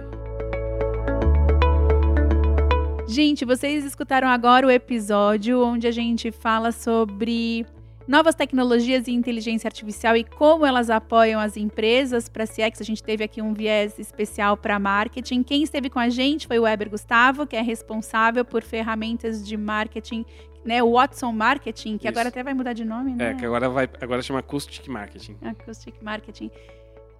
Gente, 3.06 3.44
vocês 3.44 3.84
escutaram 3.84 4.26
agora 4.26 4.66
o 4.66 4.70
episódio 4.70 5.62
onde 5.62 5.86
a 5.86 5.92
gente 5.92 6.32
fala 6.32 6.72
sobre 6.72 7.64
novas 8.10 8.34
tecnologias 8.34 9.06
e 9.06 9.12
inteligência 9.12 9.68
artificial 9.68 10.16
e 10.16 10.24
como 10.24 10.66
elas 10.66 10.90
apoiam 10.90 11.40
as 11.40 11.56
empresas 11.56 12.28
para 12.28 12.44
CX. 12.44 12.80
A 12.80 12.84
gente 12.84 13.04
teve 13.04 13.22
aqui 13.22 13.40
um 13.40 13.54
viés 13.54 14.00
especial 14.00 14.56
para 14.56 14.80
marketing. 14.80 15.44
Quem 15.44 15.62
esteve 15.62 15.88
com 15.88 16.00
a 16.00 16.08
gente 16.08 16.48
foi 16.48 16.58
o 16.58 16.62
Weber 16.62 16.90
Gustavo, 16.90 17.46
que 17.46 17.54
é 17.54 17.62
responsável 17.62 18.44
por 18.44 18.64
ferramentas 18.64 19.46
de 19.46 19.56
marketing, 19.56 20.26
né, 20.64 20.82
o 20.82 20.94
Watson 20.94 21.30
Marketing, 21.30 21.98
que 21.98 22.08
Isso. 22.08 22.08
agora 22.08 22.30
até 22.30 22.42
vai 22.42 22.52
mudar 22.52 22.72
de 22.72 22.84
nome, 22.84 23.14
né? 23.14 23.30
É, 23.30 23.34
que 23.34 23.46
agora 23.46 23.70
vai, 23.70 23.88
agora 24.00 24.20
chama 24.22 24.40
Acoustic 24.40 24.88
Marketing. 24.88 25.36
Acoustic 25.40 25.94
Marketing. 26.02 26.50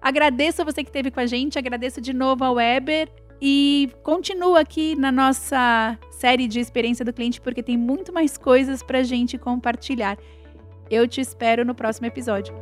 Agradeço 0.01 0.61
a 0.61 0.65
você 0.65 0.83
que 0.83 0.89
esteve 0.89 1.09
com 1.09 1.21
a 1.21 1.25
gente, 1.25 1.57
agradeço 1.57 2.01
de 2.01 2.11
novo 2.11 2.43
ao 2.43 2.55
Weber 2.55 3.07
e 3.41 3.89
continua 4.03 4.59
aqui 4.59 4.93
na 4.97 5.09
nossa 5.09 5.97
série 6.11 6.49
de 6.49 6.59
experiência 6.59 7.05
do 7.05 7.13
cliente 7.13 7.39
porque 7.39 7.63
tem 7.63 7.77
muito 7.77 8.11
mais 8.11 8.37
coisas 8.37 8.83
para 8.83 8.99
a 8.99 9.03
gente 9.03 9.37
compartilhar. 9.37 10.17
Eu 10.91 11.07
te 11.07 11.21
espero 11.21 11.63
no 11.63 11.73
próximo 11.73 12.07
episódio. 12.07 12.53